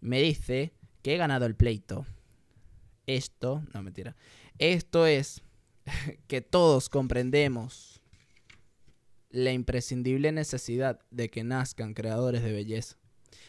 me 0.00 0.20
dice 0.20 0.72
que 1.02 1.14
he 1.14 1.16
ganado 1.16 1.46
el 1.46 1.54
pleito. 1.54 2.04
Esto, 3.06 3.62
no 3.72 3.84
mentira, 3.84 4.16
esto 4.58 5.06
es 5.06 5.42
que 6.26 6.40
todos 6.40 6.88
comprendemos 6.88 8.02
la 9.34 9.50
imprescindible 9.50 10.30
necesidad 10.30 11.00
de 11.10 11.28
que 11.28 11.42
nazcan 11.42 11.92
creadores 11.92 12.44
de 12.44 12.52
belleza. 12.52 12.96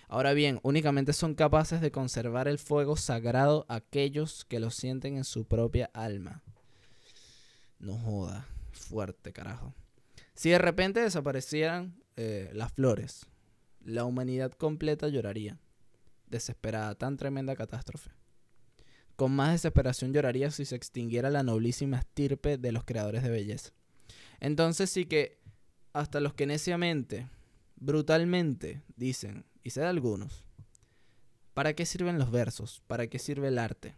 Ahora 0.08 0.34
bien, 0.34 0.60
únicamente 0.63 1.13
son 1.13 1.36
capaces 1.36 1.80
de 1.80 1.92
conservar 1.92 2.48
el 2.48 2.58
fuego 2.58 2.98
sagrado 2.98 3.68
aquellos 3.70 4.46
que 4.46 4.60
lo 4.60 4.72
sienten 4.72 5.15
en 5.15 5.24
su 5.24 5.46
propia 5.46 5.92
alma. 5.94 6.42
No 7.77 8.00
joda, 8.00 8.48
fuerte 8.72 9.32
carajo. 9.32 9.75
Si 10.34 10.50
de 10.50 10.58
repente 10.58 11.01
desaparecieran 11.01 12.01
eh, 12.15 12.50
las 12.54 12.74
flores, 12.74 13.27
la 13.84 14.06
humanidad 14.06 14.54
completa 14.54 15.08
lloraría, 15.08 15.60
desesperada, 16.25 16.96
tan 16.96 17.15
tremenda 17.15 17.56
catástrofe. 17.56 18.10
Con 19.15 19.34
más 19.36 19.51
desesperación 19.51 20.13
lloraría 20.13 20.50
si 20.50 20.65
se 20.65 20.75
extinguiera 20.75 21.30
la 21.30 21.44
noblísima 21.44 22.00
estirpe 22.00 22.58
de 22.58 22.72
los 22.72 22.86
creadores 22.86 23.22
de 23.22 23.30
belleza. 23.30 23.72
Entonces 24.39 24.89
sí 24.89 25.06
que 25.06 25.44
hasta 25.95 26.19
los 26.19 26.33
que 26.33 26.45
neciamente, 26.45 27.29
brutalmente, 27.77 28.81
dicen, 28.97 29.45
y 29.63 29.69
sé 29.69 29.79
de 29.79 29.87
algunos, 29.87 30.43
¿para 31.53 31.73
qué 31.73 31.85
sirven 31.85 32.19
los 32.19 32.31
versos? 32.31 32.83
¿Para 32.85 33.07
qué 33.07 33.17
sirve 33.17 33.47
el 33.47 33.57
arte? 33.57 33.95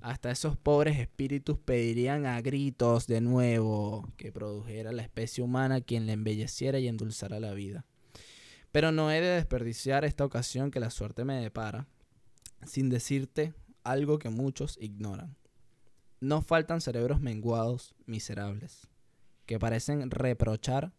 Hasta 0.00 0.32
esos 0.32 0.56
pobres 0.56 0.98
espíritus 0.98 1.60
pedirían 1.60 2.26
a 2.26 2.40
gritos 2.40 3.06
de 3.06 3.20
nuevo 3.20 4.10
que 4.16 4.32
produjera 4.32 4.90
la 4.90 5.02
especie 5.02 5.44
humana 5.44 5.80
quien 5.80 6.06
le 6.06 6.12
embelleciera 6.14 6.80
y 6.80 6.88
endulzara 6.88 7.38
la 7.38 7.54
vida. 7.54 7.86
Pero 8.72 8.90
no 8.90 9.12
he 9.12 9.20
de 9.20 9.36
desperdiciar 9.36 10.04
esta 10.04 10.24
ocasión 10.24 10.72
que 10.72 10.80
la 10.80 10.90
suerte 10.90 11.24
me 11.24 11.40
depara 11.40 11.86
sin 12.66 12.90
decirte 12.90 13.54
algo 13.84 14.18
que 14.18 14.28
muchos 14.28 14.76
ignoran. 14.80 15.36
No 16.18 16.42
faltan 16.42 16.80
cerebros 16.80 17.20
menguados, 17.20 17.94
miserables, 18.06 18.88
que 19.46 19.60
parecen 19.60 20.10
reprochar 20.10 20.92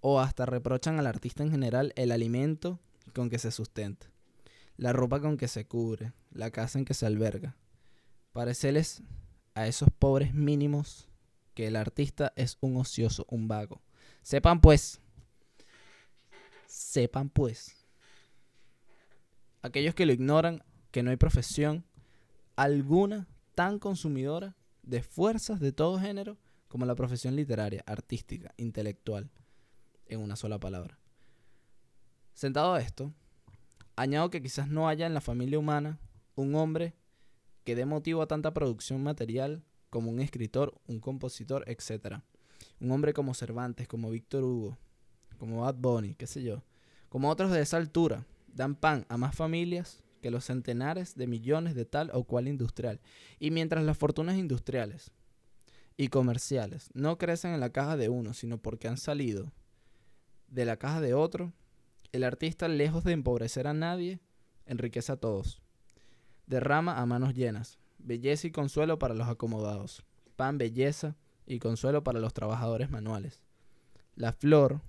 o 0.00 0.20
hasta 0.20 0.46
reprochan 0.46 0.98
al 0.98 1.06
artista 1.06 1.42
en 1.42 1.50
general 1.50 1.92
el 1.96 2.12
alimento 2.12 2.78
con 3.14 3.30
que 3.30 3.38
se 3.38 3.50
sustenta, 3.50 4.06
la 4.76 4.92
ropa 4.92 5.20
con 5.20 5.36
que 5.36 5.48
se 5.48 5.66
cubre, 5.66 6.12
la 6.30 6.50
casa 6.50 6.78
en 6.78 6.84
que 6.84 6.94
se 6.94 7.06
alberga. 7.06 7.56
Parecerles 8.32 9.02
a 9.54 9.66
esos 9.66 9.88
pobres 9.90 10.34
mínimos 10.34 11.08
que 11.54 11.66
el 11.66 11.76
artista 11.76 12.32
es 12.36 12.56
un 12.60 12.76
ocioso, 12.76 13.26
un 13.28 13.48
vago. 13.48 13.82
Sepan 14.22 14.60
pues, 14.60 15.00
sepan 16.66 17.30
pues, 17.30 17.86
aquellos 19.62 19.94
que 19.94 20.06
lo 20.06 20.12
ignoran, 20.12 20.62
que 20.90 21.02
no 21.02 21.10
hay 21.10 21.16
profesión 21.16 21.84
alguna 22.56 23.26
tan 23.54 23.78
consumidora 23.78 24.56
de 24.82 25.02
fuerzas 25.02 25.60
de 25.60 25.72
todo 25.72 25.98
género 25.98 26.38
como 26.68 26.86
la 26.86 26.94
profesión 26.94 27.34
literaria, 27.34 27.82
artística, 27.86 28.54
intelectual, 28.56 29.30
en 30.08 30.20
una 30.20 30.36
sola 30.36 30.58
palabra. 30.58 30.98
Sentado 32.34 32.74
a 32.74 32.80
esto, 32.80 33.12
añado 33.96 34.30
que 34.30 34.42
quizás 34.42 34.68
no 34.68 34.88
haya 34.88 35.06
en 35.06 35.14
la 35.14 35.20
familia 35.20 35.58
humana 35.58 35.98
un 36.34 36.54
hombre 36.54 36.94
que 37.64 37.74
dé 37.74 37.84
motivo 37.84 38.22
a 38.22 38.28
tanta 38.28 38.54
producción 38.54 39.02
material 39.02 39.62
como 39.90 40.10
un 40.10 40.20
escritor, 40.20 40.74
un 40.86 41.00
compositor, 41.00 41.64
etc. 41.68 42.20
Un 42.80 42.90
hombre 42.92 43.12
como 43.12 43.34
Cervantes, 43.34 43.88
como 43.88 44.10
Víctor 44.10 44.44
Hugo, 44.44 44.78
como 45.38 45.62
Bad 45.62 45.76
Bunny, 45.76 46.14
qué 46.14 46.26
sé 46.26 46.42
yo, 46.42 46.62
como 47.08 47.30
otros 47.30 47.50
de 47.50 47.60
esa 47.60 47.76
altura, 47.76 48.24
dan 48.46 48.74
pan 48.74 49.06
a 49.08 49.16
más 49.16 49.34
familias 49.34 50.02
que 50.20 50.30
los 50.30 50.44
centenares 50.44 51.14
de 51.14 51.26
millones 51.26 51.74
de 51.74 51.84
tal 51.84 52.10
o 52.12 52.24
cual 52.24 52.48
industrial. 52.48 53.00
Y 53.38 53.50
mientras 53.50 53.84
las 53.84 53.96
fortunas 53.96 54.36
industriales 54.36 55.10
y 55.96 56.08
comerciales 56.08 56.90
no 56.94 57.18
crecen 57.18 57.52
en 57.52 57.60
la 57.60 57.70
caja 57.70 57.96
de 57.96 58.08
uno, 58.08 58.34
sino 58.34 58.58
porque 58.58 58.88
han 58.88 58.96
salido 58.96 59.52
de 60.48 60.64
la 60.64 60.76
caja 60.76 61.00
de 61.00 61.14
otro, 61.14 61.52
el 62.12 62.24
artista, 62.24 62.68
lejos 62.68 63.04
de 63.04 63.12
empobrecer 63.12 63.66
a 63.66 63.74
nadie, 63.74 64.20
enriquece 64.66 65.12
a 65.12 65.16
todos. 65.16 65.60
Derrama 66.46 66.98
a 67.00 67.06
manos 67.06 67.34
llenas, 67.34 67.78
belleza 67.98 68.46
y 68.46 68.50
consuelo 68.50 68.98
para 68.98 69.14
los 69.14 69.28
acomodados, 69.28 70.04
pan, 70.36 70.58
belleza 70.58 71.16
y 71.46 71.58
consuelo 71.58 72.02
para 72.02 72.20
los 72.20 72.32
trabajadores 72.32 72.90
manuales. 72.90 73.42
La 74.14 74.32
flor, 74.32 74.80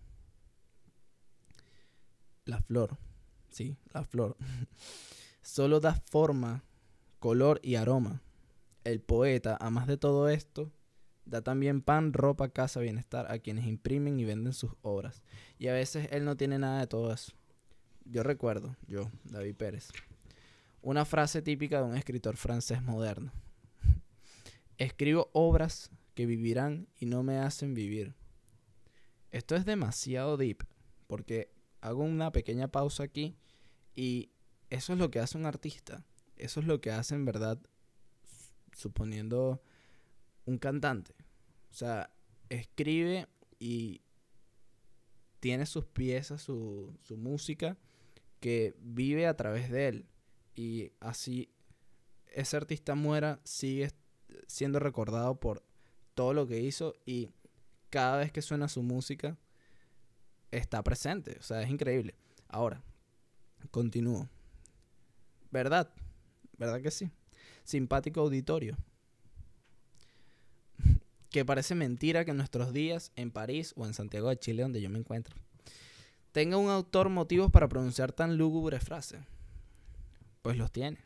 la 2.46 2.62
flor, 2.62 2.98
sí, 3.50 3.78
la 3.94 4.04
flor, 4.04 4.38
solo 5.42 5.80
da 5.80 5.94
forma, 5.94 6.63
color 7.20 7.60
y 7.63 7.75
aroma. 7.75 8.22
El 8.86 9.01
poeta, 9.01 9.58
a 9.60 9.70
más 9.70 9.88
de 9.88 9.98
todo 9.98 10.30
esto, 10.30 10.72
da 11.30 11.42
también 11.42 11.82
pan, 11.82 12.14
ropa, 12.14 12.50
casa, 12.50 12.80
bienestar 12.80 13.32
a 13.32 13.40
quienes 13.40 13.66
imprimen 13.66 14.20
y 14.20 14.26
venden 14.26 14.54
sus 14.54 14.72
obras. 14.82 15.22
Y 15.58 15.68
a 15.68 15.74
veces 15.74 16.08
él 16.12 16.26
no 16.26 16.36
tiene 16.36 16.58
nada 16.58 16.80
de 16.80 16.88
todo 16.88 17.14
eso. 17.14 17.34
Yo 18.06 18.24
recuerdo, 18.24 18.76
yo, 18.88 19.12
David 19.26 19.56
Pérez, 19.56 19.90
una 20.82 21.06
frase 21.06 21.42
típica 21.42 21.78
de 21.78 21.84
un 21.84 21.96
escritor 21.96 22.36
francés 22.38 22.82
moderno. 22.82 23.32
Escribo 24.78 25.30
obras 25.34 25.92
que 26.16 26.26
vivirán 26.26 26.88
y 27.00 27.06
no 27.06 27.22
me 27.22 27.38
hacen 27.38 27.76
vivir. 27.76 28.16
Esto 29.32 29.56
es 29.56 29.66
demasiado 29.66 30.38
deep, 30.38 30.64
porque 31.06 31.52
hago 31.82 32.04
una 32.04 32.32
pequeña 32.32 32.68
pausa 32.68 33.04
aquí 33.04 33.38
y 33.96 34.32
eso 34.70 34.94
es 34.94 35.00
lo 35.00 35.12
que 35.12 35.20
hace 35.20 35.38
un 35.38 35.46
artista. 35.46 36.04
Eso 36.36 36.62
es 36.62 36.66
lo 36.66 36.82
que 36.82 36.92
hace 36.92 37.14
en 37.14 37.26
verdad, 37.26 37.60
suponiendo 38.74 39.62
un 40.50 40.58
cantante. 40.58 41.13
O 41.72 41.74
sea, 41.74 42.12
escribe 42.50 43.27
y 43.60 44.01
tiene 45.39 45.65
sus 45.65 45.86
piezas, 45.86 46.41
su, 46.41 46.98
su 47.01 47.18
música, 47.18 47.77
que 48.39 48.75
vive 48.79 49.27
a 49.27 49.38
través 49.38 49.70
de 49.70 49.88
él. 49.88 50.06
Y 50.56 50.91
así 51.00 51.50
ese 52.34 52.58
artista 52.58 52.96
muera, 52.96 53.39
sigue 53.44 53.91
siendo 54.48 54.79
recordado 54.79 55.39
por 55.39 55.63
todo 56.13 56.34
lo 56.34 56.48
que 56.48 56.60
hizo 56.60 56.96
y 57.06 57.29
cada 57.89 58.18
vez 58.18 58.32
que 58.32 58.41
suena 58.41 58.68
su 58.68 58.84
música 58.84 59.38
está 60.51 60.84
presente. 60.84 61.38
O 61.39 61.44
sea, 61.44 61.62
es 61.62 61.70
increíble. 61.70 62.15
Ahora, 62.48 62.84
continúo. 63.72 64.27
¿Verdad? 65.51 65.91
¿Verdad 66.58 66.82
que 66.82 66.91
sí? 66.91 67.10
Simpático 67.63 68.22
auditorio. 68.22 68.77
Que 71.30 71.46
parece 71.46 71.76
mentira 71.76 72.26
que 72.26 72.32
en 72.32 72.38
nuestros 72.38 72.74
días, 72.74 73.12
en 73.16 73.32
París 73.32 73.74
o 73.76 73.86
en 73.86 73.94
Santiago 73.94 74.30
de 74.30 74.40
Chile, 74.40 74.64
donde 74.64 74.82
yo 74.82 74.90
me 74.90 75.00
encuentro, 75.00 75.36
tenga 76.32 76.58
un 76.58 76.70
autor 76.70 77.10
motivos 77.10 77.52
para 77.52 77.68
pronunciar 77.68 78.12
tan 78.12 78.38
lúgubre 78.38 78.80
frase. 78.80 79.20
Pues 80.42 80.58
los 80.58 80.72
tiene. 80.72 80.98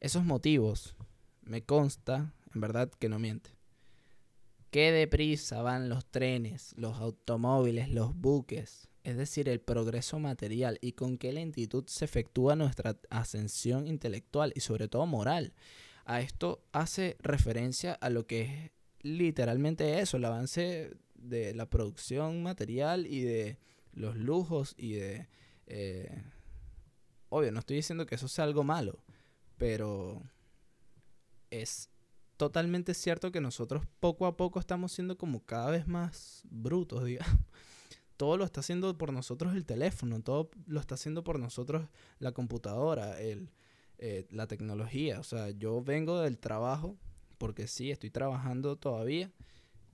Esos 0.00 0.24
motivos, 0.24 0.94
me 1.42 1.62
consta, 1.62 2.32
en 2.54 2.60
verdad 2.60 2.90
que 2.98 3.08
no 3.08 3.18
miente. 3.18 3.50
Qué 4.70 4.90
deprisa 4.90 5.62
van 5.62 5.88
los 5.88 6.04
trenes, 6.06 6.74
los 6.76 6.96
automóviles, 6.98 7.90
los 7.90 8.14
buques, 8.16 8.88
es 9.04 9.16
decir, 9.16 9.48
el 9.48 9.60
progreso 9.60 10.18
material 10.18 10.78
y 10.80 10.92
con 10.92 11.18
qué 11.18 11.32
lentitud 11.32 11.84
se 11.86 12.06
efectúa 12.06 12.56
nuestra 12.56 12.98
ascensión 13.10 13.86
intelectual 13.86 14.52
y 14.56 14.60
sobre 14.60 14.88
todo 14.88 15.06
moral. 15.06 15.52
A 16.06 16.20
esto 16.20 16.64
hace 16.72 17.16
referencia 17.20 17.92
a 17.92 18.10
lo 18.10 18.26
que 18.26 18.72
literalmente 19.04 20.00
eso, 20.00 20.16
el 20.16 20.24
avance 20.24 20.96
de 21.14 21.54
la 21.54 21.68
producción 21.68 22.42
material 22.42 23.06
y 23.06 23.22
de 23.22 23.58
los 23.92 24.16
lujos 24.16 24.74
y 24.76 24.94
de... 24.94 25.28
Eh, 25.66 26.22
obvio, 27.28 27.52
no 27.52 27.60
estoy 27.60 27.76
diciendo 27.76 28.06
que 28.06 28.16
eso 28.16 28.28
sea 28.28 28.44
algo 28.44 28.64
malo, 28.64 29.04
pero 29.56 30.22
es 31.50 31.90
totalmente 32.36 32.94
cierto 32.94 33.30
que 33.30 33.40
nosotros 33.40 33.86
poco 34.00 34.26
a 34.26 34.36
poco 34.36 34.58
estamos 34.58 34.92
siendo 34.92 35.16
como 35.16 35.44
cada 35.44 35.70
vez 35.70 35.86
más 35.86 36.42
brutos, 36.50 37.04
digamos. 37.04 37.40
Todo 38.16 38.36
lo 38.38 38.44
está 38.44 38.60
haciendo 38.60 38.96
por 38.96 39.12
nosotros 39.12 39.54
el 39.54 39.66
teléfono, 39.66 40.22
todo 40.22 40.50
lo 40.66 40.80
está 40.80 40.94
haciendo 40.94 41.24
por 41.24 41.38
nosotros 41.38 41.88
la 42.20 42.32
computadora, 42.32 43.20
el, 43.20 43.50
eh, 43.98 44.26
la 44.30 44.46
tecnología. 44.46 45.20
O 45.20 45.24
sea, 45.24 45.50
yo 45.50 45.82
vengo 45.82 46.20
del 46.20 46.38
trabajo 46.38 46.96
porque 47.38 47.66
sí, 47.66 47.90
estoy 47.90 48.10
trabajando 48.10 48.76
todavía 48.76 49.30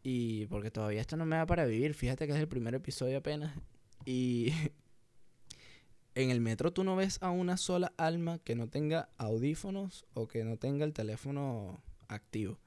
y 0.02 0.46
porque 0.46 0.70
todavía 0.70 1.00
esto 1.00 1.16
no 1.16 1.26
me 1.26 1.36
da 1.36 1.46
para 1.46 1.64
vivir. 1.64 1.94
Fíjate 1.94 2.26
que 2.26 2.32
es 2.32 2.38
el 2.38 2.48
primer 2.48 2.74
episodio 2.74 3.18
apenas 3.18 3.56
y 4.04 4.52
en 6.14 6.30
el 6.30 6.40
metro 6.40 6.72
tú 6.72 6.84
no 6.84 6.96
ves 6.96 7.18
a 7.22 7.30
una 7.30 7.56
sola 7.56 7.92
alma 7.96 8.38
que 8.38 8.54
no 8.54 8.68
tenga 8.68 9.10
audífonos 9.18 10.06
o 10.14 10.28
que 10.28 10.44
no 10.44 10.56
tenga 10.56 10.84
el 10.84 10.92
teléfono 10.92 11.82
activo. 12.08 12.58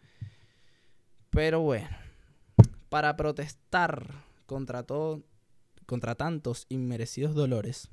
Pero 1.30 1.62
bueno, 1.62 1.89
para 2.89 3.15
protestar 3.15 4.24
contra 4.46 4.84
todo, 4.84 5.24
contra 5.86 6.15
tantos 6.15 6.68
inmerecidos 6.70 7.34
dolores, 7.34 7.89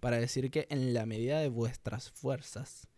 para 0.00 0.18
decir 0.18 0.50
que 0.50 0.66
en 0.70 0.94
la 0.94 1.06
medida 1.06 1.40
de 1.40 1.48
vuestras 1.48 2.10
fuerzas 2.10 2.88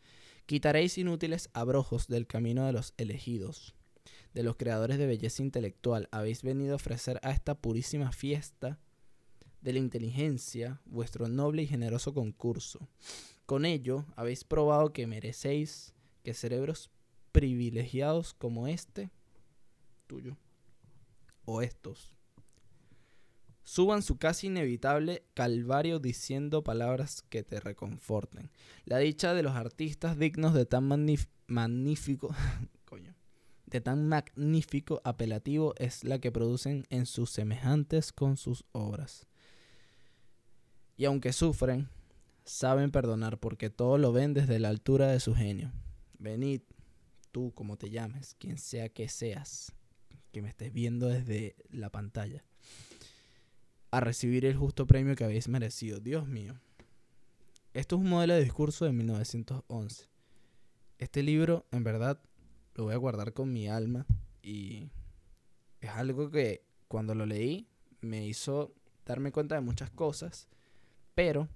Quitaréis 0.47 0.97
inútiles 0.97 1.51
abrojos 1.55 2.07
del 2.07 2.27
camino 2.27 2.67
de 2.67 2.73
los 2.73 2.95
elegidos, 2.99 3.75
de 4.33 4.45
los 4.45 4.57
creadores 4.57 4.97
de 4.97 5.07
belleza 5.07 5.43
intelectual. 5.43 6.09
Habéis 6.13 6.43
venido 6.43 6.73
a 6.73 6.77
ofrecer 6.77 7.19
a 7.23 7.33
esta 7.33 7.57
purísima 7.57 8.13
fiesta 8.13 8.79
de 9.61 9.73
la 9.73 9.81
inteligencia 9.81 10.81
vuestro 10.85 11.27
noble 11.29 11.63
y 11.63 11.67
generoso 11.67 12.15
concurso. 12.15 12.89
Con 13.45 13.65
ello 13.65 14.07
habéis 14.15 14.45
probado 14.45 14.93
que 14.93 15.09
merecéis 15.09 15.95
que 16.23 16.33
cerebros 16.33 16.91
privilegiados 17.33 18.33
como 18.33 18.69
este, 18.69 19.11
tuyo, 20.07 20.37
o 21.45 21.61
estos, 21.61 22.16
suban 23.67 24.03
su 24.03 24.17
casi 24.17 24.47
inevitable 24.47 25.25
calvario 25.35 25.99
diciendo 25.99 26.63
palabras 26.63 27.23
que 27.29 27.43
te 27.43 27.59
reconforten. 27.59 28.49
La 28.85 28.99
dicha 28.99 29.35
de 29.35 29.43
los 29.43 29.57
artistas 29.57 30.17
dignos 30.17 30.55
de 30.55 30.67
tan 30.67 30.85
magnífico, 31.49 32.33
de 33.67 33.81
tan 33.81 34.09
magnífico 34.09 35.01
apelativo 35.03 35.75
es 35.79 36.05
la 36.05 36.21
que 36.21 36.31
producen 36.31 36.87
en 36.91 37.07
sus 37.07 37.31
semejantes 37.31 38.13
con 38.13 38.37
sus 38.37 38.65
obras. 38.71 39.27
Y 40.97 41.05
aunque 41.05 41.33
sufren, 41.33 41.89
saben 42.45 42.93
perdonar 42.93 43.41
porque 43.41 43.69
todo 43.69 43.99
lo 43.99 44.13
ven 44.13 44.33
desde 44.33 44.61
la 44.61 44.69
altura 44.69 45.09
de 45.09 45.19
su 45.19 45.35
genio. 45.35 45.73
Venid, 46.21 46.61
tú 47.33 47.53
como 47.53 47.77
te 47.77 47.91
llames, 47.91 48.37
quien 48.39 48.59
sea 48.59 48.89
que 48.91 49.09
seas, 49.09 49.73
que 50.31 50.41
me 50.41 50.51
estés 50.51 50.73
viendo 50.73 51.09
desde 51.09 51.57
la 51.69 51.91
pantalla 51.91 52.45
a 53.97 54.01
recibir 54.01 54.45
el 54.45 54.55
justo 54.55 54.87
premio 54.87 55.17
que 55.17 55.25
habéis 55.25 55.49
merecido. 55.49 56.01
Dios 56.01 56.29
mío. 56.29 56.61
Esto 57.73 57.97
es 57.97 58.03
un 58.03 58.11
modelo 58.11 58.35
de 58.35 58.45
discurso 58.45 58.85
de 58.85 58.93
1911. 58.93 60.05
Este 60.99 61.23
libro, 61.23 61.65
en 61.73 61.83
verdad, 61.83 62.21
lo 62.75 62.85
voy 62.85 62.93
a 62.93 62.99
guardar 62.99 63.33
con 63.33 63.51
mi 63.51 63.69
alma 63.69 64.05
y 64.43 64.91
es 65.81 65.89
algo 65.91 66.31
que 66.31 66.63
cuando 66.89 67.15
lo 67.15 67.25
leí 67.25 67.69
me 68.03 68.27
hizo 68.27 68.75
darme 69.07 69.33
cuenta 69.33 69.55
de 69.55 69.63
muchas 69.63 69.91
cosas, 69.91 70.47
pero 71.15 71.49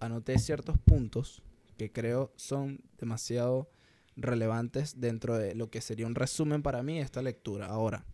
anoté 0.00 0.40
ciertos 0.40 0.78
puntos 0.78 1.40
que 1.78 1.92
creo 1.92 2.32
son 2.34 2.80
demasiado 2.98 3.70
relevantes 4.16 4.98
dentro 4.98 5.38
de 5.38 5.54
lo 5.54 5.70
que 5.70 5.80
sería 5.80 6.08
un 6.08 6.16
resumen 6.16 6.64
para 6.64 6.82
mí 6.82 6.98
esta 6.98 7.22
lectura. 7.22 7.66
Ahora, 7.66 8.04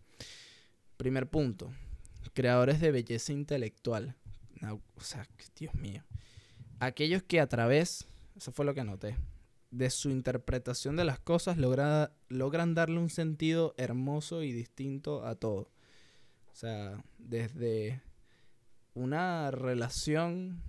primer 0.97 1.27
punto, 1.27 1.71
creadores 2.29 2.79
de 2.79 2.91
belleza 2.91 3.33
intelectual. 3.33 4.15
o 4.61 5.01
sea, 5.01 5.27
Dios 5.55 5.73
mío. 5.75 6.03
Aquellos 6.79 7.23
que 7.23 7.39
a 7.39 7.47
través, 7.47 8.05
eso 8.35 8.51
fue 8.51 8.65
lo 8.65 8.73
que 8.73 8.81
anoté, 8.81 9.17
de 9.71 9.89
su 9.89 10.09
interpretación 10.09 10.95
de 10.95 11.03
las 11.03 11.19
cosas 11.19 11.57
logran 11.57 12.75
darle 12.75 12.99
un 12.99 13.09
sentido 13.09 13.73
hermoso 13.77 14.43
y 14.43 14.51
distinto 14.51 15.25
a 15.25 15.35
todo. 15.35 15.71
O 16.51 16.55
sea, 16.55 17.03
desde 17.17 18.01
una 18.93 19.49
relación, 19.49 20.61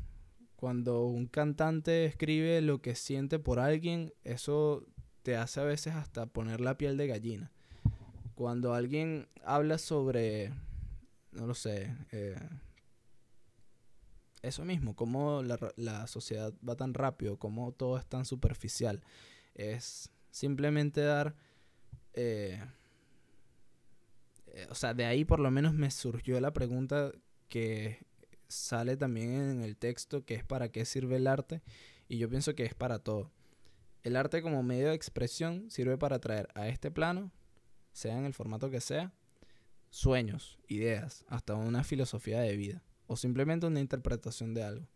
cuando 0.57 1.05
un 1.05 1.27
cantante 1.27 2.07
escribe 2.07 2.63
lo 2.63 2.81
que 2.81 2.95
siente 2.95 3.39
por 3.39 3.59
alguien, 3.59 4.15
eso 4.25 4.87
te 5.23 5.37
hace 5.37 5.61
a 5.61 5.65
veces 5.65 5.95
hasta 5.95 6.25
poner 6.25 6.63
la 6.63 6.79
piel 6.79 6.97
de 6.97 7.07
gallina. 7.07 7.53
Cuando 8.35 8.73
alguien 8.73 9.29
habla 9.45 9.77
sobre 9.77 10.53
no 11.35 11.47
lo 11.47 11.55
sé, 11.55 11.95
eh, 12.13 12.39
eso 14.43 14.65
mismo, 14.65 14.95
cómo 14.95 15.43
la, 15.43 16.07
sociedad 16.07 16.53
va 16.67 16.77
tan 16.77 16.95
rápido, 16.95 17.39
cómo 17.39 17.73
todo 17.73 17.99
es 17.99 18.07
tan 18.07 18.25
superficial. 18.25 19.03
Es 19.55 20.11
simplemente 20.31 21.01
dar... 21.01 21.35
Eh, 22.13 22.63
eh, 24.49 24.67
o 24.71 24.75
sea, 24.75 24.95
de 24.95 25.05
ahí 25.07 25.25
por 25.25 25.41
lo 25.41 25.51
menos 25.51 25.75
me 25.75 25.91
surgió 25.91 26.41
la 26.41 26.53
pregunta 26.53 27.11
que 27.49 28.05
sale 28.49 28.97
también 28.97 29.33
en 29.33 29.63
el 29.63 29.77
texto, 29.77 30.25
que 30.25 30.35
es 30.35 30.45
para 30.45 30.71
qué 30.71 30.85
sirve 30.85 31.17
el 31.17 31.27
arte, 31.27 31.63
y 32.09 32.19
yo 32.19 32.29
pienso 32.29 32.55
que 32.55 32.65
es 32.65 32.75
para 32.75 32.99
todo. 32.99 33.33
El 34.03 34.17
arte 34.17 34.43
como 34.43 34.63
medio 34.63 34.89
de 34.89 34.95
expresión 34.95 35.71
sirve 35.71 35.97
para 35.97 36.19
traer 36.19 36.49
a 36.55 36.69
este 36.69 36.91
plano, 36.91 37.33
sea 37.93 38.19
en 38.19 38.27
el 38.27 38.35
formato 38.35 38.71
que 38.71 38.81
sea, 38.81 39.13
sueños, 39.95 40.59
ideas, 40.67 41.25
hasta 41.29 41.55
una 41.55 41.85
filosofía 41.85 42.41
de 42.41 42.57
vida 42.57 42.83
o 43.07 43.17
simplemente 43.17 43.67
una 43.67 43.79
interpretación 43.79 44.53
de 44.53 44.65
algo. 44.65 44.89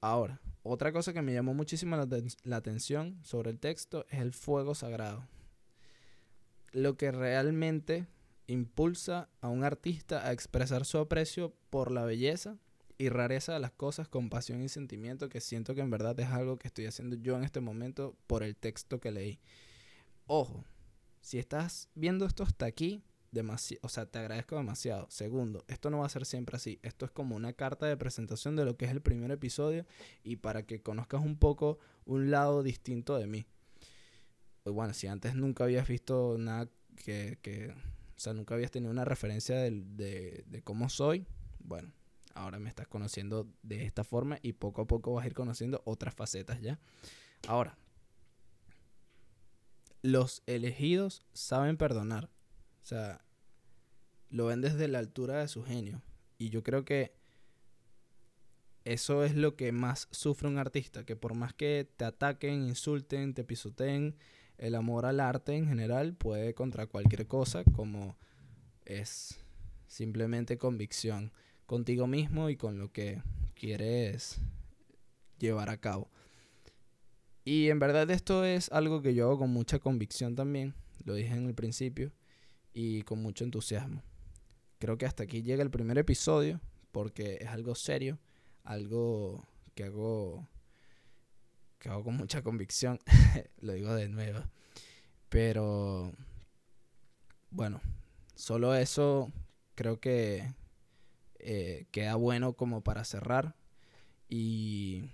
Ahora, 0.00 0.40
otra 0.62 0.92
cosa 0.92 1.12
que 1.12 1.22
me 1.22 1.34
llamó 1.34 1.54
muchísimo 1.54 1.96
la, 1.96 2.56
atención 2.56 3.18
sobre 3.24 3.50
el 3.50 3.58
texto 3.58 4.06
es 4.10 4.20
el 4.20 4.32
fuego 4.32 4.76
sagrado. 4.76 5.26
Lo 6.70 6.96
que 6.96 7.10
realmente 7.10 8.06
impulsa 8.46 9.28
a 9.40 9.48
un 9.48 9.64
artista 9.64 10.24
a 10.24 10.32
expresar 10.32 10.84
su 10.84 10.98
aprecio 10.98 11.52
por 11.68 11.90
la 11.90 12.04
belleza 12.04 12.58
y 12.96 13.08
rareza 13.08 13.54
de 13.54 13.60
las 13.60 13.72
cosas 13.72 14.06
con 14.06 14.30
pasión 14.30 14.62
y 14.62 14.68
sentimiento 14.68 15.28
que 15.28 15.40
siento 15.40 15.74
que 15.74 15.80
en 15.80 15.90
verdad 15.90 16.18
es 16.20 16.28
algo 16.28 16.58
que 16.58 16.68
estoy 16.68 16.86
haciendo 16.86 17.16
yo 17.16 17.36
en 17.36 17.42
este 17.42 17.58
momento 17.58 18.14
por 18.28 18.44
el 18.44 18.54
texto 18.54 19.00
que 19.00 19.10
leí. 19.10 19.40
Ojo, 20.28 20.64
si 21.22 21.40
estás 21.40 21.88
viendo 21.96 22.24
esto 22.24 22.44
hasta 22.44 22.64
aquí, 22.64 23.02
o 23.82 23.88
sea, 23.88 24.06
te 24.06 24.18
agradezco 24.18 24.56
demasiado. 24.56 25.06
Segundo, 25.10 25.64
esto 25.68 25.90
no 25.90 25.98
va 25.98 26.06
a 26.06 26.10
ser 26.10 26.24
siempre 26.24 26.56
así. 26.56 26.78
Esto 26.82 27.04
es 27.04 27.10
como 27.10 27.36
una 27.36 27.52
carta 27.52 27.86
de 27.86 27.96
presentación 27.96 28.56
de 28.56 28.64
lo 28.64 28.76
que 28.76 28.86
es 28.86 28.90
el 28.90 29.02
primer 29.02 29.30
episodio 29.30 29.86
y 30.22 30.36
para 30.36 30.64
que 30.64 30.82
conozcas 30.82 31.22
un 31.22 31.36
poco 31.38 31.78
un 32.04 32.30
lado 32.30 32.62
distinto 32.62 33.18
de 33.18 33.26
mí. 33.26 33.46
Pues 34.62 34.74
bueno, 34.74 34.94
si 34.94 35.06
antes 35.06 35.34
nunca 35.34 35.64
habías 35.64 35.86
visto 35.86 36.36
nada 36.38 36.68
que, 36.96 37.38
que 37.42 37.68
o 37.70 38.20
sea, 38.20 38.32
nunca 38.34 38.54
habías 38.54 38.70
tenido 38.70 38.90
una 38.90 39.04
referencia 39.04 39.56
de, 39.56 39.70
de, 39.70 40.44
de 40.46 40.62
cómo 40.62 40.88
soy, 40.88 41.26
bueno, 41.60 41.92
ahora 42.34 42.58
me 42.58 42.68
estás 42.68 42.88
conociendo 42.88 43.48
de 43.62 43.84
esta 43.84 44.04
forma 44.04 44.38
y 44.42 44.54
poco 44.54 44.82
a 44.82 44.86
poco 44.86 45.12
vas 45.14 45.24
a 45.24 45.28
ir 45.28 45.34
conociendo 45.34 45.82
otras 45.84 46.14
facetas 46.14 46.60
ya. 46.60 46.78
Ahora, 47.46 47.76
los 50.02 50.42
elegidos 50.46 51.22
saben 51.32 51.76
perdonar. 51.76 52.30
O 52.88 52.90
sea, 52.90 53.20
lo 54.30 54.46
ven 54.46 54.62
desde 54.62 54.88
la 54.88 54.98
altura 54.98 55.40
de 55.40 55.48
su 55.48 55.62
genio. 55.62 56.00
Y 56.38 56.48
yo 56.48 56.62
creo 56.62 56.86
que 56.86 57.12
eso 58.86 59.24
es 59.24 59.36
lo 59.36 59.56
que 59.56 59.72
más 59.72 60.08
sufre 60.10 60.48
un 60.48 60.56
artista, 60.56 61.04
que 61.04 61.14
por 61.14 61.34
más 61.34 61.52
que 61.52 61.86
te 61.98 62.06
ataquen, 62.06 62.66
insulten, 62.66 63.34
te 63.34 63.44
pisoteen, 63.44 64.16
el 64.56 64.74
amor 64.74 65.04
al 65.04 65.20
arte 65.20 65.54
en 65.54 65.66
general 65.66 66.14
puede 66.14 66.54
contra 66.54 66.86
cualquier 66.86 67.26
cosa 67.26 67.62
como 67.62 68.16
es 68.86 69.38
simplemente 69.86 70.56
convicción 70.56 71.30
contigo 71.66 72.06
mismo 72.06 72.48
y 72.48 72.56
con 72.56 72.78
lo 72.78 72.90
que 72.90 73.22
quieres 73.54 74.40
llevar 75.38 75.68
a 75.68 75.76
cabo. 75.76 76.08
Y 77.44 77.68
en 77.68 77.80
verdad 77.80 78.10
esto 78.10 78.46
es 78.46 78.72
algo 78.72 79.02
que 79.02 79.14
yo 79.14 79.26
hago 79.26 79.40
con 79.40 79.50
mucha 79.50 79.78
convicción 79.78 80.34
también, 80.34 80.72
lo 81.04 81.12
dije 81.12 81.34
en 81.34 81.44
el 81.44 81.54
principio, 81.54 82.12
y 82.72 83.02
con 83.02 83.22
mucho 83.22 83.44
entusiasmo. 83.44 84.02
Creo 84.78 84.96
que 84.98 85.06
hasta 85.06 85.24
aquí 85.24 85.42
llega 85.42 85.62
el 85.62 85.70
primer 85.70 85.98
episodio 85.98 86.60
porque 86.92 87.38
es 87.40 87.48
algo 87.48 87.74
serio, 87.74 88.18
algo 88.64 89.46
que 89.74 89.84
hago 89.84 90.46
que 91.78 91.88
hago 91.88 92.02
con 92.02 92.16
mucha 92.16 92.42
convicción, 92.42 92.98
lo 93.60 93.72
digo 93.72 93.94
de 93.94 94.08
nuevo. 94.08 94.40
Pero 95.28 96.12
bueno, 97.50 97.80
solo 98.34 98.74
eso 98.74 99.32
creo 99.74 100.00
que 100.00 100.52
eh, 101.38 101.86
queda 101.92 102.16
bueno 102.16 102.54
como 102.54 102.82
para 102.82 103.04
cerrar. 103.04 103.54
Y 104.28 105.04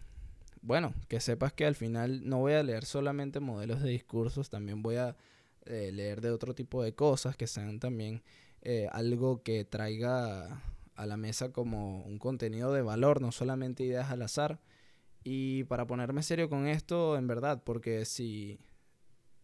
bueno, 0.62 0.95
que 1.09 1.21
sepas 1.21 1.53
que 1.53 1.67
al 1.67 1.75
final 1.75 2.29
no 2.29 2.38
voy 2.38 2.55
a 2.55 2.62
leer 2.62 2.85
solamente 2.85 3.40
modelos 3.40 3.83
de 3.83 3.90
discursos, 3.90 4.49
también 4.49 4.83
voy 4.83 4.97
a 4.97 5.17
eh, 5.66 5.90
leer 5.92 6.20
de 6.20 6.31
otro 6.31 6.55
tipo 6.55 6.83
de 6.83 6.94
cosas 6.94 7.37
que 7.37 7.46
sean 7.46 7.81
también 7.81 8.22
eh, 8.62 8.88
algo 8.92 9.42
que 9.42 9.64
traiga 9.64 10.62
a 10.94 11.07
la 11.07 11.16
mesa 11.16 11.53
como 11.53 12.03
un 12.03 12.18
contenido 12.18 12.72
de 12.72 12.83
valor, 12.83 13.20
no 13.20 13.33
solamente 13.33 13.85
ideas 13.85 14.11
al 14.11 14.22
azar. 14.22 14.61
Y 15.22 15.64
para 15.64 15.87
ponerme 15.87 16.22
serio 16.22 16.48
con 16.48 16.66
esto, 16.66 17.16
en 17.16 17.27
verdad, 17.27 17.62
porque 17.64 18.05
si 18.05 18.59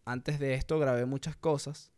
antes 0.04 0.38
de 0.38 0.54
esto 0.54 0.78
grabé 0.78 1.06
muchas 1.06 1.37
cosas 1.37 1.92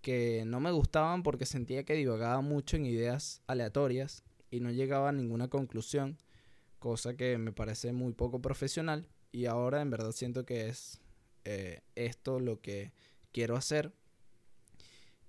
que 0.00 0.44
no 0.46 0.60
me 0.60 0.72
gustaban 0.72 1.22
porque 1.22 1.46
sentía 1.46 1.84
que 1.84 1.94
divagaba 1.94 2.40
mucho 2.40 2.76
en 2.76 2.86
ideas 2.86 3.42
aleatorias 3.46 4.24
y 4.50 4.60
no 4.60 4.70
llegaba 4.70 5.10
a 5.10 5.12
ninguna 5.12 5.48
conclusión, 5.48 6.18
cosa 6.78 7.16
que 7.16 7.38
me 7.38 7.52
parece 7.52 7.92
muy 7.92 8.12
poco 8.12 8.40
profesional 8.40 9.08
y 9.32 9.46
ahora 9.46 9.82
en 9.82 9.90
verdad 9.90 10.12
siento 10.12 10.44
que 10.44 10.68
es 10.68 11.00
eh, 11.44 11.82
esto 11.94 12.40
lo 12.40 12.60
que 12.60 12.92
quiero 13.32 13.56
hacer 13.56 13.92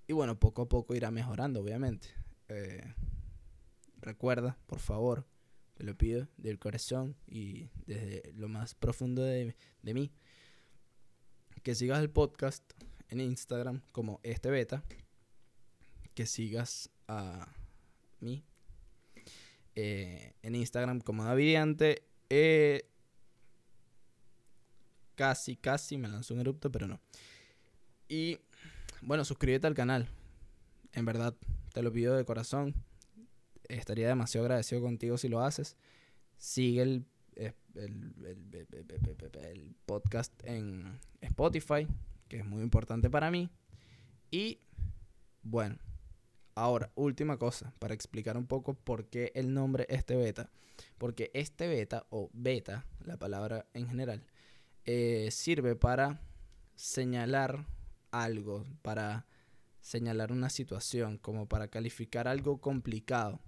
y 0.06 0.12
bueno, 0.12 0.38
poco 0.38 0.62
a 0.62 0.68
poco 0.68 0.94
irá 0.94 1.10
mejorando, 1.10 1.60
obviamente. 1.60 2.08
Eh, 2.48 2.82
recuerda, 4.00 4.58
por 4.66 4.80
favor, 4.80 5.24
te 5.74 5.84
lo 5.84 5.96
pido 5.96 6.28
del 6.36 6.58
corazón 6.58 7.16
y 7.26 7.68
desde 7.86 8.32
lo 8.34 8.48
más 8.48 8.74
profundo 8.74 9.22
de, 9.22 9.56
de 9.82 9.94
mí, 9.94 10.12
que 11.62 11.74
sigas 11.74 12.00
el 12.00 12.10
podcast 12.10 12.64
en 13.08 13.20
Instagram 13.20 13.82
como 13.92 14.20
este 14.22 14.50
beta, 14.50 14.82
que 16.14 16.26
sigas 16.26 16.90
a 17.08 17.48
mí 18.20 18.44
eh, 19.74 20.34
en 20.42 20.54
Instagram 20.54 21.00
como 21.00 21.24
Davidiante. 21.24 22.04
Eh, 22.28 22.88
casi, 25.14 25.56
casi 25.56 25.96
me 25.96 26.08
lanzó 26.08 26.34
un 26.34 26.40
erupto, 26.40 26.70
pero 26.70 26.86
no. 26.86 27.00
Y 28.08 28.38
bueno, 29.00 29.24
suscríbete 29.24 29.66
al 29.66 29.74
canal. 29.74 30.08
En 30.92 31.04
verdad, 31.04 31.34
te 31.72 31.82
lo 31.82 31.92
pido 31.92 32.16
de 32.16 32.24
corazón. 32.24 32.74
Estaría 33.68 34.08
demasiado 34.08 34.46
agradecido 34.46 34.82
contigo 34.82 35.18
si 35.18 35.28
lo 35.28 35.40
haces. 35.40 35.76
Sigue 36.36 36.82
el, 36.82 37.06
podcast 39.86 40.32
en 40.44 41.00
Spotify, 41.20 41.86
que 42.28 42.38
es 42.38 42.44
muy 42.44 42.62
importante 42.62 43.08
para 43.08 43.30
mí. 43.30 43.48
Y 44.30 44.60
bueno, 45.42 45.78
ahora, 46.54 46.92
última 46.94 47.38
cosa, 47.38 47.72
para 47.78 47.94
explicar 47.94 48.36
un 48.36 48.46
poco 48.46 48.74
por 48.74 49.06
qué 49.06 49.32
el 49.34 49.52
nombre 49.52 49.86
este 49.88 50.16
beta. 50.16 50.50
Porque 50.98 51.30
este 51.34 51.68
beta, 51.68 52.06
o 52.10 52.30
beta, 52.32 52.86
la 53.04 53.16
palabra 53.16 53.66
en 53.74 53.88
general, 53.88 54.24
eh, 54.84 55.28
sirve 55.30 55.76
para 55.76 56.20
señalar 56.74 57.66
algo, 58.12 58.64
para 58.82 59.26
señalar 59.80 60.30
una 60.30 60.48
situación, 60.48 61.18
como 61.18 61.48
para 61.48 61.68
calificar 61.68 62.28
algo 62.28 62.60
complicado. 62.60 63.40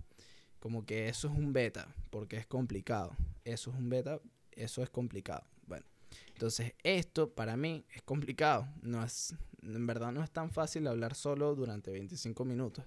Como 0.59 0.85
que 0.85 1.09
eso 1.09 1.29
es 1.29 1.35
un 1.35 1.53
beta, 1.53 1.95
porque 2.11 2.37
es 2.37 2.47
complicado. 2.47 3.17
Eso 3.45 3.71
es 3.71 3.77
un 3.77 3.89
beta, 3.89 4.21
eso 4.53 4.83
es 4.83 4.91
complicado. 4.91 5.45
Bueno, 5.67 5.87
entonces 6.33 6.75
esto 6.83 7.35
para 7.35 7.57
mí 7.57 7.85
es 7.95 8.03
complicado. 8.03 8.67
No 8.83 9.05
es, 9.05 9.35
en 9.63 9.87
verdad 9.87 10.13
no 10.13 10.23
es 10.25 10.31
tan 10.31 10.51
fácil 10.51 10.87
hablar 10.87 11.15
solo 11.15 11.55
durante 11.55 11.91
25 11.91 12.45
minutos. 12.45 12.85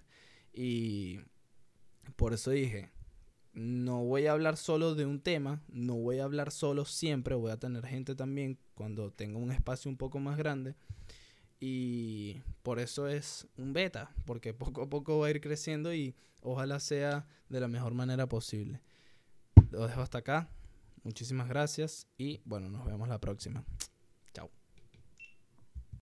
Y 0.53 1.19
por 2.15 2.33
eso 2.33 2.51
dije, 2.51 2.89
no 3.53 4.03
voy 4.03 4.27
a 4.27 4.33
hablar 4.33 4.57
solo 4.57 4.95
de 4.95 5.05
un 5.05 5.19
tema, 5.19 5.61
no 5.67 5.95
voy 5.95 6.19
a 6.19 6.25
hablar 6.25 6.51
solo 6.51 6.85
siempre, 6.85 7.35
voy 7.35 7.51
a 7.51 7.57
tener 7.57 7.85
gente 7.85 8.15
también 8.15 8.59
cuando 8.75 9.11
tenga 9.11 9.39
un 9.39 9.51
espacio 9.51 9.89
un 9.89 9.97
poco 9.97 10.19
más 10.19 10.37
grande. 10.37 10.75
Y 11.59 12.41
por 12.63 12.79
eso 12.79 13.07
es 13.07 13.47
un 13.57 13.73
beta, 13.73 14.13
porque 14.25 14.53
poco 14.53 14.83
a 14.83 14.89
poco 14.89 15.19
va 15.19 15.27
a 15.27 15.29
ir 15.31 15.41
creciendo 15.41 15.93
y 15.93 16.15
ojalá 16.41 16.79
sea 16.79 17.27
de 17.49 17.59
la 17.59 17.67
mejor 17.67 17.93
manera 17.93 18.27
posible. 18.27 18.81
Lo 19.71 19.87
dejo 19.87 20.01
hasta 20.01 20.19
acá. 20.19 20.49
Muchísimas 21.03 21.47
gracias 21.47 22.07
y 22.17 22.41
bueno, 22.43 22.69
nos 22.69 22.85
vemos 22.85 23.07
la 23.07 23.19
próxima. 23.19 23.63